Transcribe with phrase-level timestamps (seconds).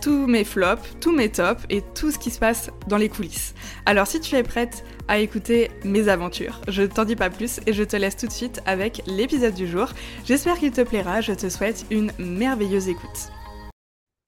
[0.00, 3.54] tous mes flops, tous mes tops et tout ce qui se passe dans les coulisses.
[3.86, 7.72] Alors si tu es prête à écouter mes aventures, je t'en dis pas plus et
[7.72, 9.88] je te laisse tout de suite avec l'épisode du jour.
[10.24, 13.30] J'espère qu'il te plaira, je te souhaite une merveilleuse écoute.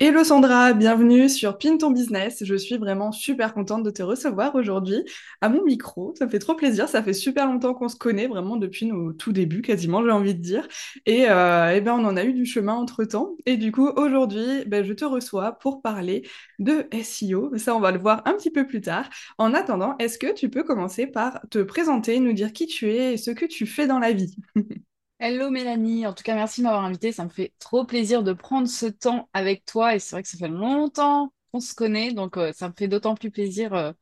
[0.04, 2.42] Hello Sandra, bienvenue sur Pin ton business.
[2.44, 5.04] Je suis vraiment super contente de te recevoir aujourd'hui
[5.40, 6.12] à mon micro.
[6.18, 6.88] Ça fait trop plaisir.
[6.88, 10.34] Ça fait super longtemps qu'on se connaît, vraiment depuis nos tout débuts quasiment, j'ai envie
[10.34, 10.66] de dire.
[11.06, 13.36] Et, euh, eh ben, on en a eu du chemin entre temps.
[13.46, 17.56] Et du coup, aujourd'hui, ben, je te reçois pour parler de SEO.
[17.56, 19.08] Ça, on va le voir un petit peu plus tard.
[19.38, 23.14] En attendant, est-ce que tu peux commencer par te présenter, nous dire qui tu es
[23.14, 24.34] et ce que tu fais dans la vie?
[25.24, 28.32] Hello Mélanie, en tout cas merci de m'avoir invité, ça me fait trop plaisir de
[28.32, 32.12] prendre ce temps avec toi et c'est vrai que ça fait longtemps qu'on se connaît,
[32.12, 33.92] donc euh, ça me fait d'autant plus plaisir euh,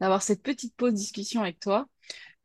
[0.00, 1.86] d'avoir cette petite pause discussion avec toi.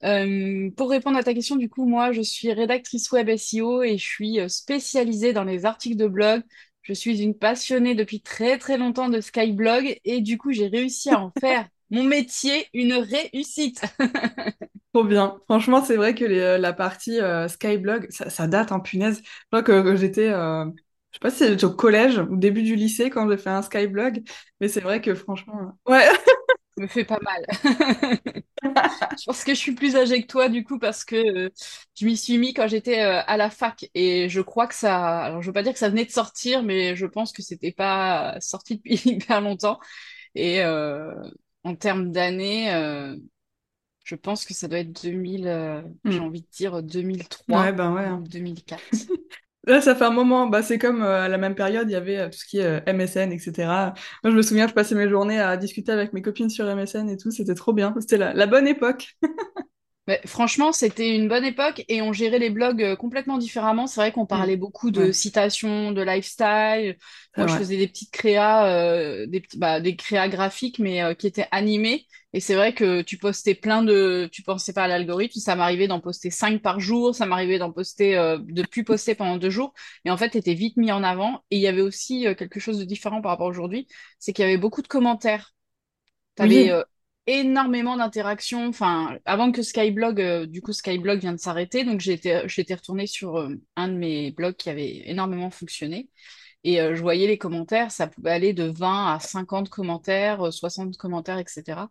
[0.06, 3.98] Euh, pour répondre à ta question, du coup, moi je suis rédactrice web SEO et
[3.98, 6.42] je suis spécialisée dans les articles de blog.
[6.84, 11.10] Je suis une passionnée depuis très très longtemps de Skyblog et du coup j'ai réussi
[11.10, 13.82] à en faire mon métier une réussite.
[14.94, 15.40] Trop bien.
[15.46, 19.22] Franchement, c'est vrai que euh, la partie euh, Skyblog, ça, date, hein, punaise.
[19.24, 22.64] Je crois que, j'étais, euh, je sais pas si c'était au collège ou au début
[22.64, 24.24] du lycée quand j'ai fait un Skyblog,
[24.60, 26.08] mais c'est vrai que franchement, ouais.
[26.78, 27.46] me fait pas mal.
[28.64, 31.52] je pense que je suis plus âgée que toi du coup parce que
[31.96, 35.42] je m'y suis mis quand j'étais à la fac et je crois que ça, alors
[35.42, 38.38] je veux pas dire que ça venait de sortir, mais je pense que c'était pas
[38.40, 39.80] sorti depuis hyper longtemps
[40.34, 40.64] et
[41.64, 43.16] en termes d'années, euh,
[44.04, 46.24] je pense que ça doit être 2000, euh, j'ai hmm.
[46.24, 48.06] envie de dire 2003 ouais, ben ouais.
[48.06, 48.24] Hein.
[48.30, 48.82] 2004.
[49.68, 51.96] Là, ça fait un moment, bah, c'est comme euh, à la même période, il y
[51.96, 53.94] avait tout ce qui est MSN, etc.
[54.24, 57.10] Moi, je me souviens, je passais mes journées à discuter avec mes copines sur MSN
[57.10, 59.18] et tout, c'était trop bien, c'était la, bonne époque.
[60.26, 63.88] franchement, c'était une bonne époque et on gérait les blogs complètement différemment.
[63.88, 66.98] C'est vrai qu'on parlait beaucoup de citations, de lifestyle.
[67.38, 71.48] Moi, je faisais des petites créas, des, petits, bah, des créas graphiques, mais qui étaient
[71.52, 72.06] animées.
[72.34, 74.30] Et c'est vrai que tu postais plein de.
[74.32, 77.72] Tu pensais pas à l'algorithme, ça m'arrivait d'en poster cinq par jour, ça m'arrivait d'en
[77.74, 79.74] poster, euh, de plus poster pendant deux jours.
[80.06, 81.44] Et en fait, tu étais vite mis en avant.
[81.52, 84.32] Et il y avait aussi euh, quelque chose de différent par rapport à aujourd'hui, c'est
[84.32, 85.54] qu'il y avait beaucoup de commentaires.
[86.40, 86.84] Euh,
[87.40, 88.68] énormément d'interactions.
[88.68, 92.44] Enfin, avant que Skyblog, du coup, Skyblog vient de s'arrêter, donc j'étais
[92.74, 96.10] retournée sur un de mes blogs qui avait énormément fonctionné.
[96.64, 100.90] Et euh, je voyais les commentaires, ça pouvait aller de 20 à 50 commentaires, 60
[100.90, 101.88] euh, commentaires, etc.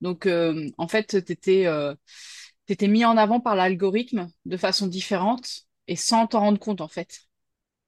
[0.00, 5.96] Donc, euh, en fait, tu étais, mis en avant par l'algorithme de façon différente et
[5.96, 7.20] sans t'en rendre compte, en fait.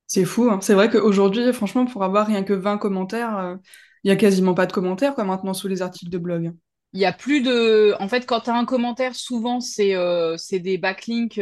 [0.07, 0.61] C'est fou, hein.
[0.61, 3.59] c'est vrai qu'aujourd'hui, franchement, pour avoir rien que 20 commentaires,
[4.05, 6.53] il n'y a quasiment pas de commentaires quoi, maintenant sous les articles de blog.
[6.97, 7.95] Il y a plus de.
[8.01, 9.95] En fait, quand tu as un commentaire, souvent, c'est
[10.53, 11.39] des backlinks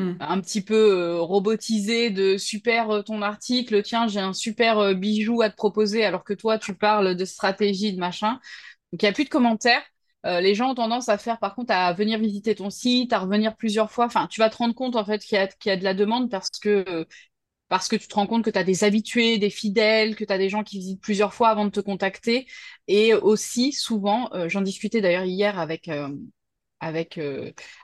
[0.00, 0.16] Mm.
[0.20, 4.94] un petit peu euh, robotisé de super euh, ton article, tiens, j'ai un super euh,
[4.94, 8.40] bijou à te proposer, alors que toi, tu parles de stratégie, de machin.
[8.92, 9.82] Donc, il n'y a plus de commentaires.
[10.24, 13.56] les gens ont tendance à faire, par contre, à venir visiter ton site, à revenir
[13.56, 14.06] plusieurs fois.
[14.06, 16.30] Enfin, tu vas te rendre compte, en fait, qu'il y, y, a de la demande
[16.30, 17.06] parce que,
[17.70, 20.32] parce que tu te rends compte que tu as des habitués, des fidèles, que tu
[20.32, 22.46] as des gens qui visitent plusieurs fois avant de te contacter.
[22.88, 25.88] Et aussi, souvent, j'en discutais d'ailleurs hier avec,
[26.80, 27.18] avec,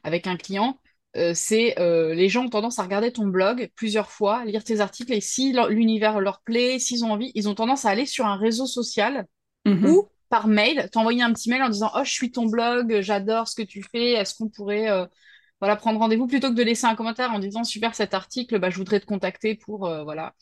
[0.04, 0.78] avec un client,
[1.16, 4.80] euh, c'est euh, les gens ont tendance à regarder ton blog plusieurs fois, lire tes
[4.80, 8.26] articles, et si l'univers leur plaît, s'ils ont envie, ils ont tendance à aller sur
[8.26, 9.26] un réseau social
[9.64, 9.86] mhm.
[9.86, 13.48] ou par mail, t'envoyer un petit mail en disant Oh, je suis ton blog, j'adore
[13.48, 15.06] ce que tu fais, est-ce qu'on pourrait euh,
[15.60, 18.70] voilà, prendre rendez-vous plutôt que de laisser un commentaire en disant Super cet article, bah,
[18.70, 19.80] je voudrais te contacter pour.
[20.04, 20.34] voilà.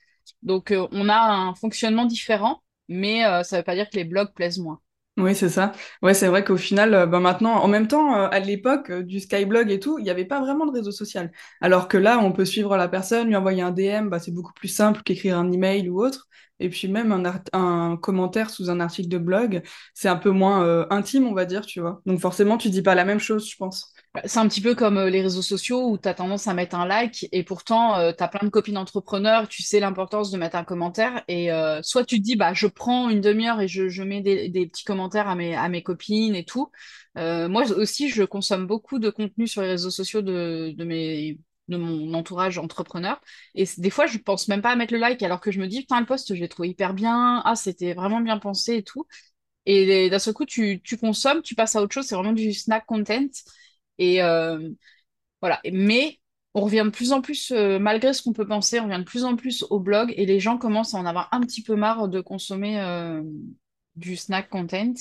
[0.43, 4.33] Donc, on a un fonctionnement différent, mais ça ne veut pas dire que les blogs
[4.35, 4.81] plaisent moins.
[5.17, 5.71] Oui, c'est ça.
[6.03, 9.03] Ouais, c'est vrai qu'au final, euh, bah, maintenant, en même temps, euh, à l'époque euh,
[9.05, 11.31] du Skyblog et tout, il n'y avait pas vraiment de réseau social.
[11.61, 14.53] Alors que là, on peut suivre la personne, lui envoyer un DM, bah, c'est beaucoup
[14.55, 16.27] plus simple qu'écrire un email ou autre.
[16.59, 17.23] Et puis même un,
[17.53, 19.63] un commentaire sous un article de blog,
[19.95, 22.01] c'est un peu moins intime, on va dire, tu vois.
[22.07, 23.94] Donc forcément, tu dis pas la même chose, je pense.
[24.15, 26.55] Bah, c'est un petit peu comme euh, les réseaux sociaux où tu as tendance à
[26.55, 30.31] mettre un like et pourtant euh, tu as plein de copines entrepreneurs, tu sais l'importance
[30.31, 33.61] de mettre un commentaire et euh, soit tu te dis bah je prends une demi-heure
[33.61, 36.71] et je, mets des, petits commentaires à mes, à mes copines et tout.
[37.17, 41.77] moi aussi je consomme beaucoup de contenu sur les réseaux sociaux de, de, mes, de
[41.77, 43.21] mon entourage entrepreneur
[43.57, 45.67] et des fois je pense même pas à mettre le like alors que je me
[45.67, 48.83] dis putain le post je l'ai trouvé hyper bien, ah c'était vraiment bien pensé et
[48.85, 49.07] tout.
[49.67, 52.53] Et d'un seul coup tu, tu consommes, tu passes à autre chose, c'est vraiment du
[52.53, 53.29] snack content.
[53.99, 54.71] Et euh,
[55.41, 55.61] voilà.
[55.73, 56.19] Mais
[56.55, 59.05] on revient de plus en plus, euh, malgré ce qu'on peut penser, on revient de
[59.05, 61.77] plus en plus au blog et les gens commencent à en avoir un petit peu
[61.77, 63.23] marre de consommer euh,
[63.97, 64.95] du snack content.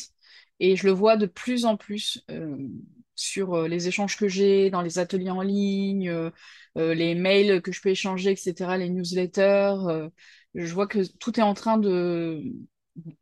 [0.60, 2.24] Et je le vois de plus en plus
[3.16, 6.32] sur les échanges que j'ai, dans les ateliers en ligne,
[6.76, 9.76] les mails que je peux échanger, etc., les newsletters.
[10.54, 12.42] je vois que tout est en train de...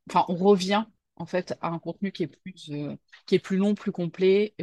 [0.10, 0.86] Enfin, on revient
[1.16, 2.70] en fait à un contenu qui est plus,
[3.26, 4.54] qui est plus long, plus complet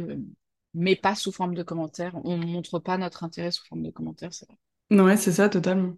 [0.73, 2.15] mais pas sous forme de commentaires.
[2.25, 4.57] On ne montre pas notre intérêt sous forme de commentaires, c'est vrai.
[4.91, 5.93] Ouais, c'est ça, totalement.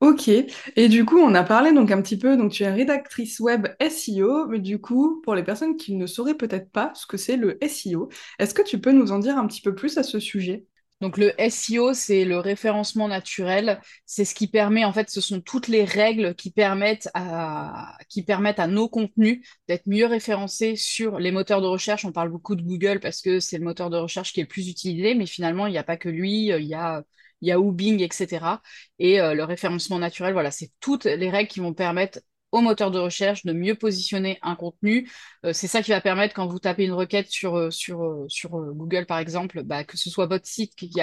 [0.00, 0.28] Ok.
[0.28, 3.68] Et du coup, on a parlé donc un petit peu, donc tu es rédactrice web
[3.78, 7.36] SEO, mais du coup, pour les personnes qui ne sauraient peut-être pas ce que c'est
[7.36, 8.08] le SEO,
[8.40, 10.66] est-ce que tu peux nous en dire un petit peu plus à ce sujet?
[11.02, 13.80] Donc le SEO, c'est le référencement naturel.
[14.06, 18.22] C'est ce qui permet, en fait, ce sont toutes les règles qui permettent à, qui
[18.22, 22.04] permettent à nos contenus d'être mieux référencés sur les moteurs de recherche.
[22.04, 24.48] On parle beaucoup de Google parce que c'est le moteur de recherche qui est le
[24.48, 26.46] plus utilisé, mais finalement, il n'y a pas que lui.
[26.46, 27.02] Il y a
[27.40, 28.62] Yahoo, Bing, etc.
[29.00, 32.20] Et euh, le référencement naturel, voilà, c'est toutes les règles qui vont permettre
[32.52, 35.10] au moteur de recherche de mieux positionner un contenu.
[35.44, 39.06] Euh, c'est ça qui va permettre quand vous tapez une requête sur, euh, euh, Google,
[39.06, 41.00] par exemple, bah, que ce soit votre site qui,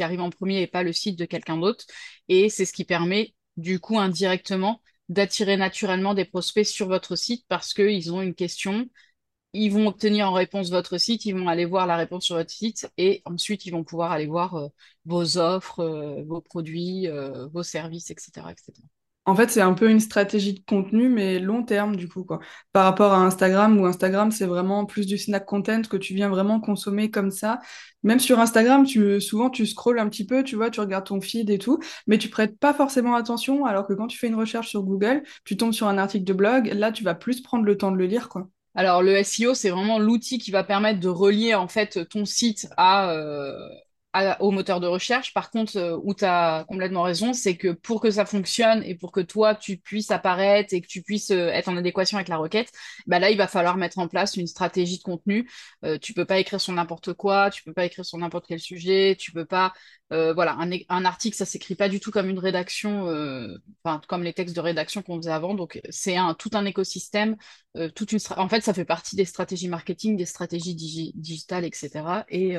[0.00, 1.86] arrive en premier et pas le site de quelqu'un d'autre.
[2.28, 7.44] Et c'est ce qui permet, du coup, indirectement, d'attirer naturellement des prospects sur votre site
[7.48, 8.88] parce qu'ils ont une question.
[9.54, 12.50] Ils vont obtenir en réponse votre site, ils vont aller voir la réponse sur votre
[12.50, 14.68] site et ensuite ils vont pouvoir aller voir
[15.06, 17.08] vos offres, vos produits,
[17.52, 18.74] vos services, etc., etc.
[19.28, 22.38] En fait, c'est un peu une stratégie de contenu, mais long terme, du coup, quoi.
[22.72, 26.30] Par rapport à Instagram, où Instagram, c'est vraiment plus du snack content que tu viens
[26.30, 27.60] vraiment consommer comme ça.
[28.02, 31.20] Même sur Instagram, tu, souvent, tu scrolles un petit peu, tu vois, tu regardes ton
[31.20, 34.34] feed et tout, mais tu prêtes pas forcément attention, alors que quand tu fais une
[34.34, 37.64] recherche sur Google, tu tombes sur un article de blog, là, tu vas plus prendre
[37.66, 38.48] le temps de le lire, quoi.
[38.74, 42.66] Alors, le SEO, c'est vraiment l'outil qui va permettre de relier, en fait, ton site
[42.78, 43.52] à, euh,
[44.40, 45.34] au moteur de recherche.
[45.34, 48.94] Par contre, euh, où tu as complètement raison, c'est que pour que ça fonctionne et
[48.94, 52.28] pour que toi, tu puisses apparaître et que tu puisses euh, être en adéquation avec
[52.28, 52.70] la requête,
[53.06, 55.48] bah là, il va falloir mettre en place une stratégie de contenu.
[55.84, 58.60] Euh, tu peux pas écrire sur n'importe quoi, tu peux pas écrire sur n'importe quel
[58.60, 59.72] sujet, tu peux pas...
[60.10, 63.06] voilà, un, un, article, ça s'écrit pas du tout comme une rédaction,
[63.84, 65.54] enfin, comme les textes de rédaction qu'on faisait avant.
[65.54, 67.36] Donc, c'est un, tout un écosystème,
[67.94, 68.18] toute une...
[68.36, 70.74] En fait, ça fait partie des stratégies marketing, des stratégies
[71.14, 72.24] digitales, etc.
[72.30, 72.56] Et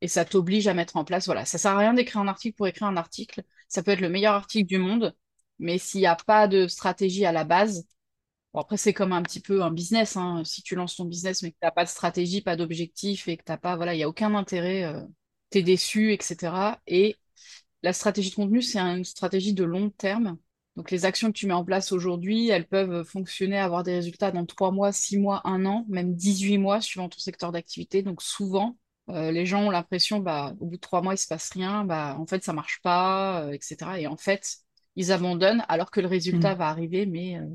[0.00, 1.26] et ça t'oblige à mettre en place.
[1.26, 3.42] Voilà, ça sert à rien d'écrire un article pour écrire un article.
[3.68, 5.14] Ça peut être le meilleur article du monde,
[5.58, 7.86] mais s'il n'y a pas de stratégie à la base,
[8.54, 10.16] bon, après c'est comme un petit peu un business.
[10.16, 10.42] Hein.
[10.44, 13.36] Si tu lances ton business mais que tu n'as pas de stratégie, pas d'objectif et
[13.36, 15.00] que tu n'as pas, voilà, il n'y a aucun intérêt, euh,
[15.50, 16.80] tu es déçu, etc.
[16.86, 17.16] Et
[17.82, 20.38] la stratégie de contenu, c'est une stratégie de long terme.
[20.76, 24.30] Donc les actions que tu mets en place aujourd'hui, elles peuvent fonctionner, avoir des résultats
[24.30, 28.02] dans 3 mois, 6 mois, 1 an, même 18 mois suivant ton secteur d'activité.
[28.02, 28.76] Donc souvent,
[29.10, 31.84] euh, les gens ont l'impression, bah, au bout de trois mois, il se passe rien,
[31.84, 33.76] bah, en fait, ça marche pas, euh, etc.
[33.98, 34.58] Et en fait,
[34.96, 36.58] ils abandonnent alors que le résultat mm.
[36.58, 37.46] va arriver, mais euh,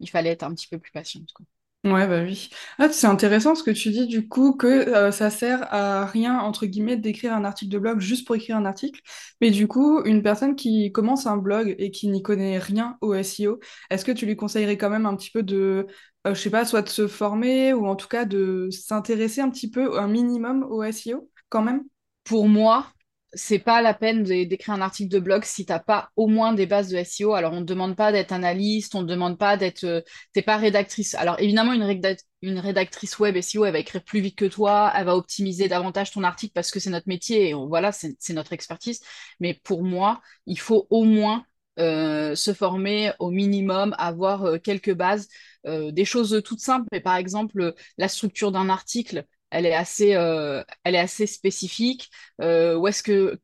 [0.00, 1.30] il fallait être un petit peu plus patiente.
[1.32, 1.46] Quoi.
[1.84, 2.48] Ouais, bah oui.
[2.78, 6.38] Ah, c'est intéressant ce que tu dis du coup que euh, ça sert à rien,
[6.38, 9.02] entre guillemets, d'écrire un article de blog juste pour écrire un article.
[9.42, 13.12] Mais du coup, une personne qui commence un blog et qui n'y connaît rien au
[13.12, 13.60] SEO,
[13.90, 15.86] est-ce que tu lui conseillerais quand même un petit peu de,
[16.26, 19.50] euh, je sais pas, soit de se former ou en tout cas de s'intéresser un
[19.50, 21.82] petit peu, un minimum au SEO quand même?
[22.24, 22.93] Pour moi,
[23.34, 26.66] c'est pas la peine d'écrire un article de blog si t'as pas au moins des
[26.66, 27.34] bases de SEO.
[27.34, 30.00] Alors on ne demande pas d'être analyste, on ne demande pas d'être, euh,
[30.32, 31.14] t'es pas rédactrice.
[31.14, 35.16] Alors évidemment une, rédactrice web SEO, elle va écrire plus vite que toi, elle va
[35.16, 39.00] optimiser davantage ton article parce que c'est notre métier et voilà, c'est notre expertise.
[39.40, 41.44] Mais pour moi, il faut au moins
[41.78, 45.28] euh, se former au minimum, avoir euh, quelques bases,
[45.66, 46.86] des choses toutes simples.
[46.92, 52.10] Mais par exemple, la structure d'un article elle est assez, euh, elle est assez spécifique.
[52.40, 52.80] Euh,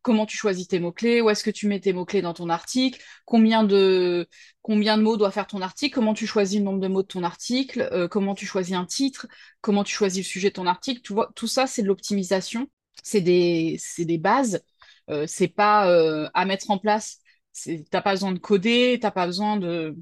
[0.02, 3.00] comment tu choisis tes mots-clés, où est-ce que tu mets tes mots-clés dans ton article,
[3.24, 4.26] combien de,
[4.66, 7.88] mots doit faire ton article, comment tu choisis le nombre de mots de ton article,
[7.92, 9.28] euh, comment tu choisis un titre,
[9.60, 11.00] comment tu choisis le sujet de ton article?
[11.02, 12.66] Tout ça, c'est de l'optimisation,
[13.02, 14.62] c'est des, c'est des bases.
[15.26, 15.84] c'est pas
[16.34, 17.18] à mettre en place.
[17.90, 19.96] T'as pas besoin de coder, t'as pas besoin de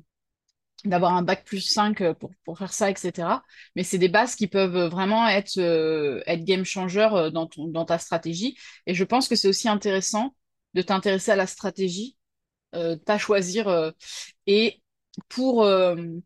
[0.85, 3.42] d'avoir un bac plus 5 euh, pour, pour faire ça, etc.
[3.75, 7.66] Mais c'est des bases qui peuvent vraiment être, euh, être game changer euh, dans, ton,
[7.66, 8.56] dans ta stratégie.
[8.87, 10.35] Et je pense que c'est aussi intéressant
[10.75, 12.16] de t'intéresser à la stratégie,
[12.75, 13.92] euh, choisir.
[14.47, 14.82] et
[15.28, 15.68] pour,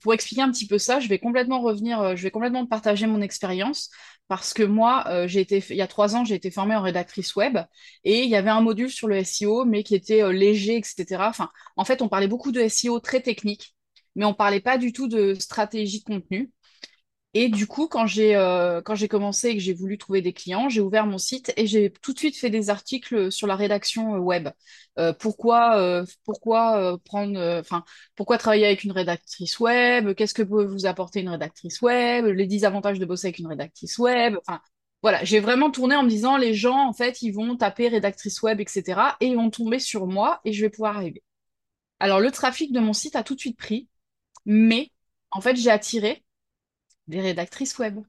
[0.00, 3.22] pour expliquer un petit peu ça, je vais complètement revenir, je vais complètement partager mon
[3.22, 3.90] expérience
[4.28, 7.34] parce que moi, j'ai été, il y a trois ans, j'ai été formée en rédactrice
[7.36, 7.58] web
[8.04, 11.28] et il y avait un module sur le SEO, mais qui était léger, etc.
[11.30, 13.74] Enfin, en fait, on parlait beaucoup de SEO très technique
[14.14, 16.50] mais on parlait pas du tout de stratégie de contenu.
[17.34, 20.34] Et du coup, quand j'ai euh, quand j'ai commencé et que j'ai voulu trouver des
[20.34, 23.56] clients, j'ai ouvert mon site et j'ai tout de suite fait des articles sur la
[23.56, 24.50] rédaction euh, web.
[24.98, 27.62] Euh, pourquoi pourquoi prendre
[28.16, 30.14] pourquoi travailler avec une rédactrice web?
[30.14, 32.26] Qu'est-ce que peut vous apporter une rédactrice web?
[32.26, 34.36] Les 10 avantages de bosser avec une rédactrice web?
[35.02, 38.42] Voilà, j'ai vraiment tourné en me disant les gens en fait ils vont taper rédactrice
[38.42, 41.22] web etc et ils vont tomber sur moi et je vais pouvoir arriver.
[42.00, 43.88] Alors le trafic de mon site a tout de suite pris
[44.46, 44.90] mais
[45.30, 46.24] en fait, j'ai attiré
[47.08, 48.00] des rédactrices web.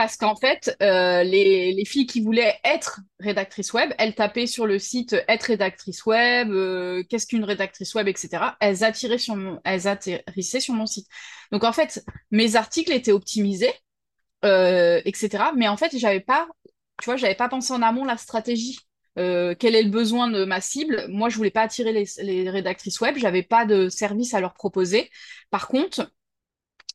[0.00, 4.78] Parce qu'en fait, euh, les, filles qui voulaient être rédactrices web, elles tapaient sur le
[4.78, 8.56] site être rédactrice web, euh, qu'est-ce qu'une rédactrice web, etc.
[8.60, 11.06] Elles, attiraient sur mon, atterrissaient sur mon site.
[11.52, 13.74] Donc en fait, mes articles étaient optimisés,
[14.46, 15.52] euh, etc.
[15.54, 16.48] Mais en fait, j'avais pas,
[17.02, 18.78] tu vois, j'avais pas pensé en amont la stratégie.
[19.58, 21.06] Quel est le besoin de ma cible?
[21.08, 25.10] Moi, je voulais pas attirer les, rédactrices web, j'avais pas de service à leur proposer.
[25.50, 26.10] Par contre,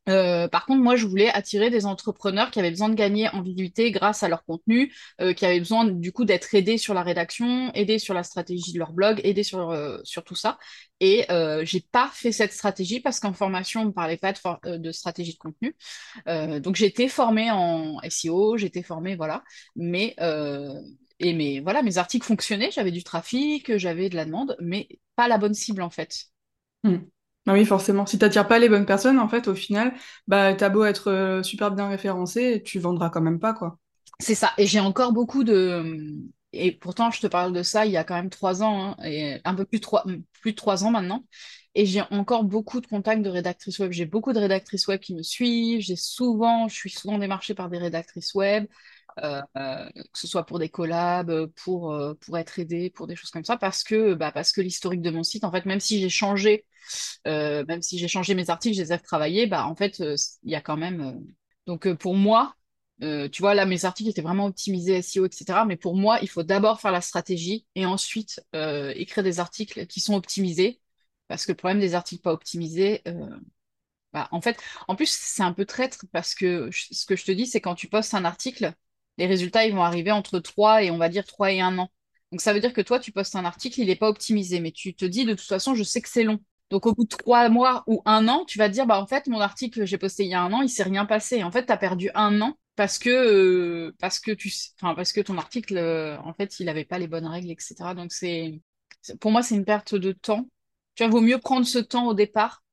[0.08, 3.42] euh, par contre, moi, je voulais attirer des entrepreneurs qui avaient besoin de gagner en
[3.42, 7.02] visibilité grâce à leur contenu, euh, qui avaient besoin du coup d'être aidés sur la
[7.02, 10.58] rédaction, aidés sur la stratégie de leur blog, aidés sur, euh, tout ça.
[11.00, 11.26] Et
[11.64, 15.34] j'ai pas fait cette stratégie parce qu'en formation, on ne parlait pas de, de stratégie
[15.34, 15.76] de contenu.
[16.60, 19.44] donc été formée en SEO, été formée, voilà.
[19.76, 20.14] Mais
[21.20, 25.28] et mes, voilà, mes articles fonctionnaient, j'avais du trafic, j'avais de la demande, mais pas
[25.28, 26.26] la bonne cible en fait.
[27.46, 28.06] Ah oui, forcément.
[28.06, 29.94] Si tu n'attires pas les bonnes personnes, en fait, au final,
[30.26, 33.78] bah, t'as beau être euh, super bien référencé, tu vendras quand même pas, quoi.
[34.18, 34.52] C'est ça.
[34.58, 36.14] Et j'ai encore beaucoup de.
[36.52, 39.04] Et pourtant, je te parle de ça il y a quand même trois ans, hein,
[39.04, 40.04] et un peu plus de trois,
[40.40, 41.24] plus de trois ans maintenant.
[41.74, 43.92] Et j'ai encore beaucoup de contacts de rédactrices web.
[43.92, 45.80] J'ai beaucoup de rédactrices web qui me suivent.
[45.80, 48.66] J'ai souvent, je suis souvent démarchée par des rédactrices web.
[49.24, 53.16] Euh, euh, que ce soit pour des collabs, pour, euh, pour être aidé, pour des
[53.16, 56.00] choses comme ça, parce que, bah, que l'historique de mon site, en fait, même si
[56.00, 56.66] j'ai changé,
[57.24, 60.60] même si changé mes articles, je les ai travaillés, bah, en fait, il y a
[60.60, 61.24] quand même.
[61.66, 62.54] donc, pour moi,
[63.00, 65.64] tu vois, là, mes articles étaient vraiment optimisés SEO, etc.
[65.64, 70.00] Mais pour moi, il faut d'abord faire la stratégie et ensuite écrire des articles qui
[70.00, 70.80] sont optimisés.
[71.28, 73.02] Parce que le problème des articles pas optimisés,
[74.12, 74.58] bah, en fait,
[74.88, 77.74] en plus, c'est un peu traître parce que ce que je te dis, c'est quand
[77.74, 78.72] tu postes un article,
[79.18, 81.90] les résultats, ils vont arriver entre 3 et on va dire 3 et 1 an.
[82.32, 84.72] Donc ça veut dire que toi, tu postes un article, il n'est pas optimisé, mais
[84.72, 86.40] tu te dis de toute façon, je sais que c'est long.
[86.70, 89.06] Donc au bout de 3 mois ou un an, tu vas te dire, bah en
[89.06, 91.42] fait, mon article que j'ai posté il y a un an, il s'est rien passé.
[91.44, 95.20] En fait, tu as perdu un an parce que, euh, parce que tu parce que
[95.20, 97.94] ton article, euh, en fait, il n'avait pas les bonnes règles, etc.
[97.94, 98.60] Donc c'est
[99.20, 100.48] pour moi, c'est une perte de temps.
[100.94, 102.64] Tu vois, vaut mieux prendre ce temps au départ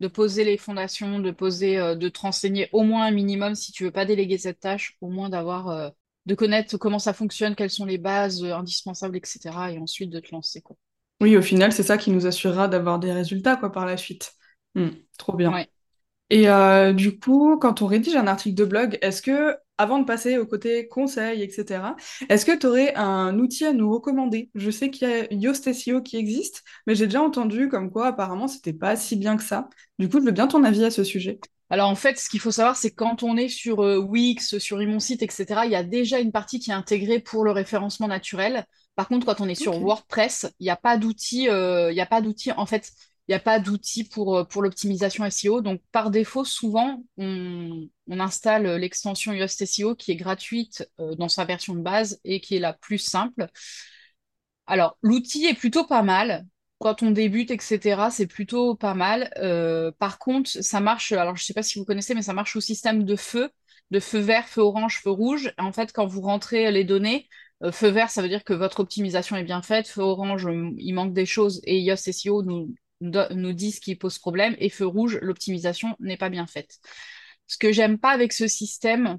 [0.00, 3.70] de poser les fondations, de poser, euh, de te renseigner au moins un minimum si
[3.70, 5.90] tu veux pas déléguer cette tâche, au moins d'avoir, euh,
[6.26, 9.72] de connaître comment ça fonctionne, quelles sont les bases euh, indispensables, etc.
[9.72, 10.76] Et ensuite de te lancer, quoi.
[11.20, 14.32] Oui, au final, c'est ça qui nous assurera d'avoir des résultats, quoi, par la suite.
[14.74, 14.88] Hmm,
[15.18, 15.52] trop bien.
[15.52, 15.68] Ouais.
[16.30, 16.46] Et
[16.94, 20.46] du coup, quand on rédige un article de blog, est-ce que avant de passer au
[20.46, 21.96] côté conseil, etc.,
[22.28, 24.50] est-ce que tu aurais un outil à nous recommander?
[24.54, 28.08] Je sais qu'il y a Yoast SEO qui existe, mais j'ai déjà entendu comme quoi
[28.08, 29.70] apparemment c'était pas si bien que ça.
[29.98, 31.40] Du coup, je veux bien ton avis à ce sujet.
[31.70, 34.80] Alors en fait, ce qu'il faut savoir, c'est quand on est sur euh, Wix, sur
[35.00, 38.66] Site, etc., il y a déjà une partie qui est intégrée pour le référencement naturel.
[38.96, 41.48] Par contre, quand on est sur WordPress, il n'y a pas d'outil.
[41.48, 42.52] Euh, il a pas d'outil.
[42.52, 42.90] En fait,
[43.30, 45.60] n'y a pas d'outil pour, euh, pour l'optimisation SEO.
[45.62, 51.44] Donc, par défaut, souvent, on, installe l'extension Yoast SEO qui est gratuite euh, dans sa
[51.44, 53.46] version de base et qui est la plus simple.
[54.66, 56.44] Alors, l'outil est plutôt pas mal.
[56.78, 59.30] Quand on débute, etc., c'est plutôt pas mal.
[59.38, 62.32] Euh, par contre, ça marche, alors je ne sais pas si vous connaissez, mais ça
[62.32, 63.50] marche au système de feu,
[63.90, 65.52] de feu vert, feu orange, feu rouge.
[65.58, 67.28] En fait, quand vous rentrez les données,
[67.72, 69.88] feu vert, ça veut dire que votre optimisation est bien faite.
[69.88, 74.18] Feu orange, il manque des choses et Yoast SEO nous, nous disent ce qui pose
[74.18, 76.78] problème, et feu rouge, l'optimisation n'est pas bien faite.
[77.46, 79.18] Ce que j'aime pas avec ce système,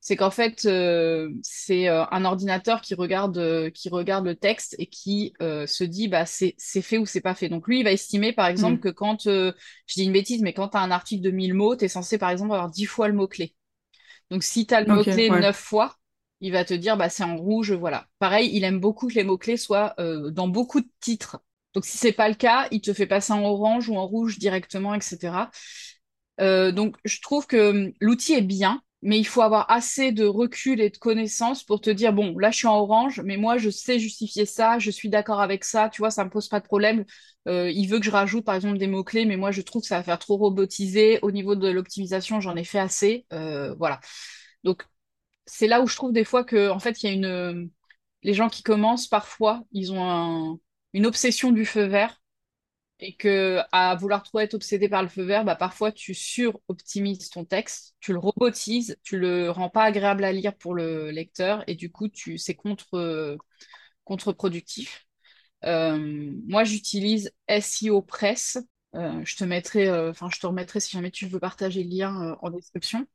[0.00, 4.76] c'est qu'en fait, euh, c'est euh, un ordinateur qui regarde, euh, qui regarde le texte
[4.78, 7.48] et qui se dit bah, c'est fait ou c'est pas fait.
[7.48, 8.80] Donc lui, il va estimer par exemple mm.
[8.80, 9.52] que quand, je
[9.94, 12.18] dis une bêtise, mais quand tu as un article de 1000 mots, tu es censé
[12.18, 13.54] par exemple avoir 10 fois le mot-clé.
[14.30, 15.96] Donc si tu as le mot-clé 9 fois,
[16.40, 18.06] il va te dire bah, c'est en rouge, voilà.
[18.18, 21.38] Pareil, il aime beaucoup que les mots-clés soient dans beaucoup de titres
[21.74, 24.38] donc si c'est pas le cas, il te fait passer en orange ou en rouge
[24.38, 25.50] directement, etc.
[26.38, 30.80] donc, je trouve que hum, l'outil est bien, mais il faut avoir assez de recul
[30.80, 33.70] et de connaissances pour te dire, bon, là, je suis en orange, mais moi, je
[33.70, 36.64] sais justifier ça, je suis d'accord avec ça, tu vois, ça me pose pas de
[36.66, 37.04] problème.
[37.46, 39.88] Euh, il veut que je rajoute, par exemple, des mots-clés, mais moi, je trouve que
[39.88, 41.20] ça va faire trop robotisé.
[41.22, 43.26] Au niveau de l'optimisation, j'en ai fait assez.
[43.32, 44.00] Euh, voilà.
[44.64, 44.84] Donc,
[45.46, 47.70] c'est là où je trouve des fois que, en fait, il y a une...
[48.24, 50.60] Les gens qui commencent, parfois, ils ont
[50.92, 52.20] une obsession du feu vert
[53.00, 57.30] et que à vouloir trop être obsédé par le feu vert, bah, parfois tu sur-optimises
[57.30, 61.62] ton texte, tu le robotises, tu le rends pas agréable à lire pour le lecteur
[61.68, 63.38] et du coup tu c'est contre
[64.04, 65.06] contre-productif.
[65.64, 68.58] Euh, moi j'utilise SEO Press.
[68.94, 72.36] Euh, je te mettrai, euh, je te remettrai si jamais tu veux partager le lien
[72.40, 73.06] en description.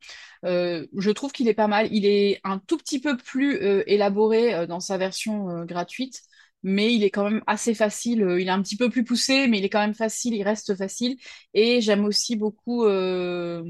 [0.44, 1.88] je trouve qu'il est pas mal.
[1.92, 6.22] Il est un tout petit peu plus élaboré dans sa version gratuite
[6.64, 8.22] mais il est quand même assez facile.
[8.24, 10.42] Euh, il est un petit peu plus poussé, mais il est quand même facile, il
[10.44, 11.16] reste facile.
[11.54, 13.62] Et j'aime aussi beaucoup euh,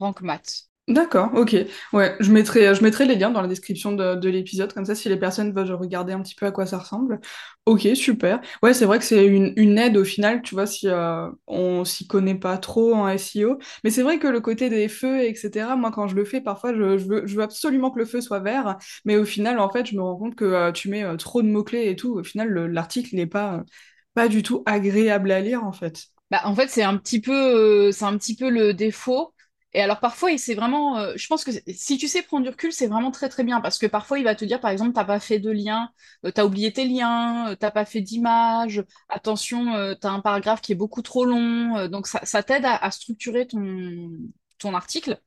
[0.00, 0.67] Rank Math.
[0.88, 1.54] D'accord, ok.
[1.92, 5.10] Ouais, je mettrai, je mettrai les liens dans la description de, l'épisode, comme ça, si
[5.10, 7.20] les personnes veulent regarder un petit peu à quoi ça ressemble.
[7.66, 8.40] Ok, super.
[8.62, 12.06] Ouais, c'est vrai que c'est une, aide au final, tu vois, si euh, on s'y
[12.06, 13.58] connaît pas trop en SEO.
[13.84, 16.72] Mais c'est vrai que le côté des feux, etc., moi, quand je le fais, parfois,
[16.72, 20.00] je, veux, absolument que le feu soit vert, mais au final, en fait, je me
[20.00, 22.14] rends compte que euh, tu mets euh, trop de mots-clés et tout.
[22.18, 23.62] Au final, l'article n'est pas,
[24.14, 26.06] pas du tout agréable à lire, en fait.
[26.30, 29.34] Bah, en fait, c'est un petit peu, c'est un petit peu le défaut
[29.78, 32.72] et alors parfois, c'est vraiment, euh, je pense que si tu sais prendre du recul,
[32.72, 33.60] c'est vraiment très très bien.
[33.60, 35.92] Parce que parfois il va te dire, par exemple, t'as pas fait de lien,
[36.26, 40.72] euh, t'as oublié tes liens, euh, t'as pas fait d'image, attention, t'as un paragraphe qui
[40.72, 45.20] est beaucoup trop long, donc ça, t'aide à, structurer ton article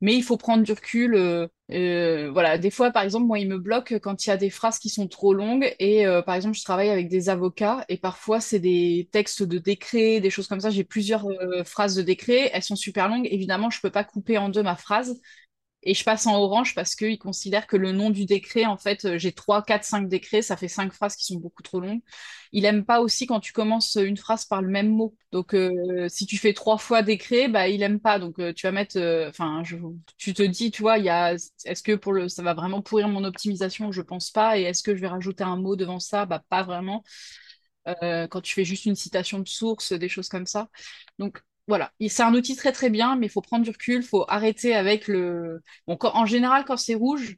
[0.00, 1.14] mais il faut prendre du recul.
[1.14, 4.36] Euh, euh, voilà, des fois, par exemple, moi, il me bloque quand il y a
[4.36, 5.74] des phrases qui sont trop longues.
[5.78, 9.58] Et euh, par exemple, je travaille avec des avocats et parfois, c'est des textes de
[9.58, 10.70] décret, des choses comme ça.
[10.70, 11.26] J'ai plusieurs
[11.64, 12.50] phrases de décret.
[12.52, 13.28] Elles sont super longues.
[13.30, 15.20] Évidemment, je peux pas couper en deux ma phrase
[15.82, 19.04] et je passe en orange parce qu'ils considèrent que le nom du décret, en fait,
[19.04, 22.00] euh, j'ai 3, 4, 5 décrets, ça fait 5 phrases qui sont beaucoup trop longues.
[22.52, 25.14] Il aime pas aussi quand tu commences une phrase par le même mot.
[25.32, 28.18] Donc, euh, si tu fais trois fois décret, bah, il aime pas.
[28.18, 29.62] Donc, euh, tu vas mettre, enfin,
[30.16, 33.24] tu te dis, tu vois, a, est-ce que pour le, ça va vraiment pourrir mon
[33.24, 33.92] optimisation?
[33.92, 34.58] Je pense pas.
[34.58, 36.26] Et est-ce que je vais rajouter un mot devant ça?
[36.26, 37.04] Bah, pas vraiment.
[38.30, 40.68] quand tu fais juste une citation de source, des choses comme ça.
[41.18, 44.02] Donc, voilà, c'est un outil très très bien, mais il faut prendre du recul, il
[44.02, 45.62] faut arrêter avec le.
[45.86, 47.36] En général, quand c'est rouge,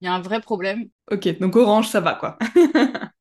[0.00, 0.88] il y a un vrai problème.
[1.10, 2.38] Ok, donc orange, ça va quoi.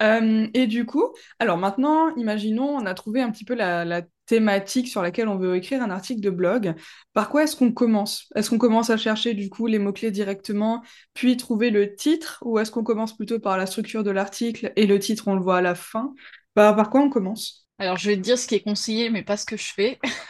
[0.00, 4.86] Euh, et du coup, alors maintenant, imaginons, on a trouvé un petit peu la, thématique
[4.86, 6.74] sur laquelle on veut écrire un article de blog.
[7.14, 8.28] Par quoi est-ce qu'on commence?
[8.36, 10.84] Est-ce qu'on commence à chercher du coup les mots-clés directement,
[11.14, 14.86] puis trouver le titre, ou est-ce qu'on commence plutôt par la structure de l'article et
[14.86, 16.14] le titre, on le voit à la fin?
[16.54, 17.67] Par quoi on commence?
[17.78, 19.98] Alors, je vais dire ce qui est conseillé, mais pas ce que je fais.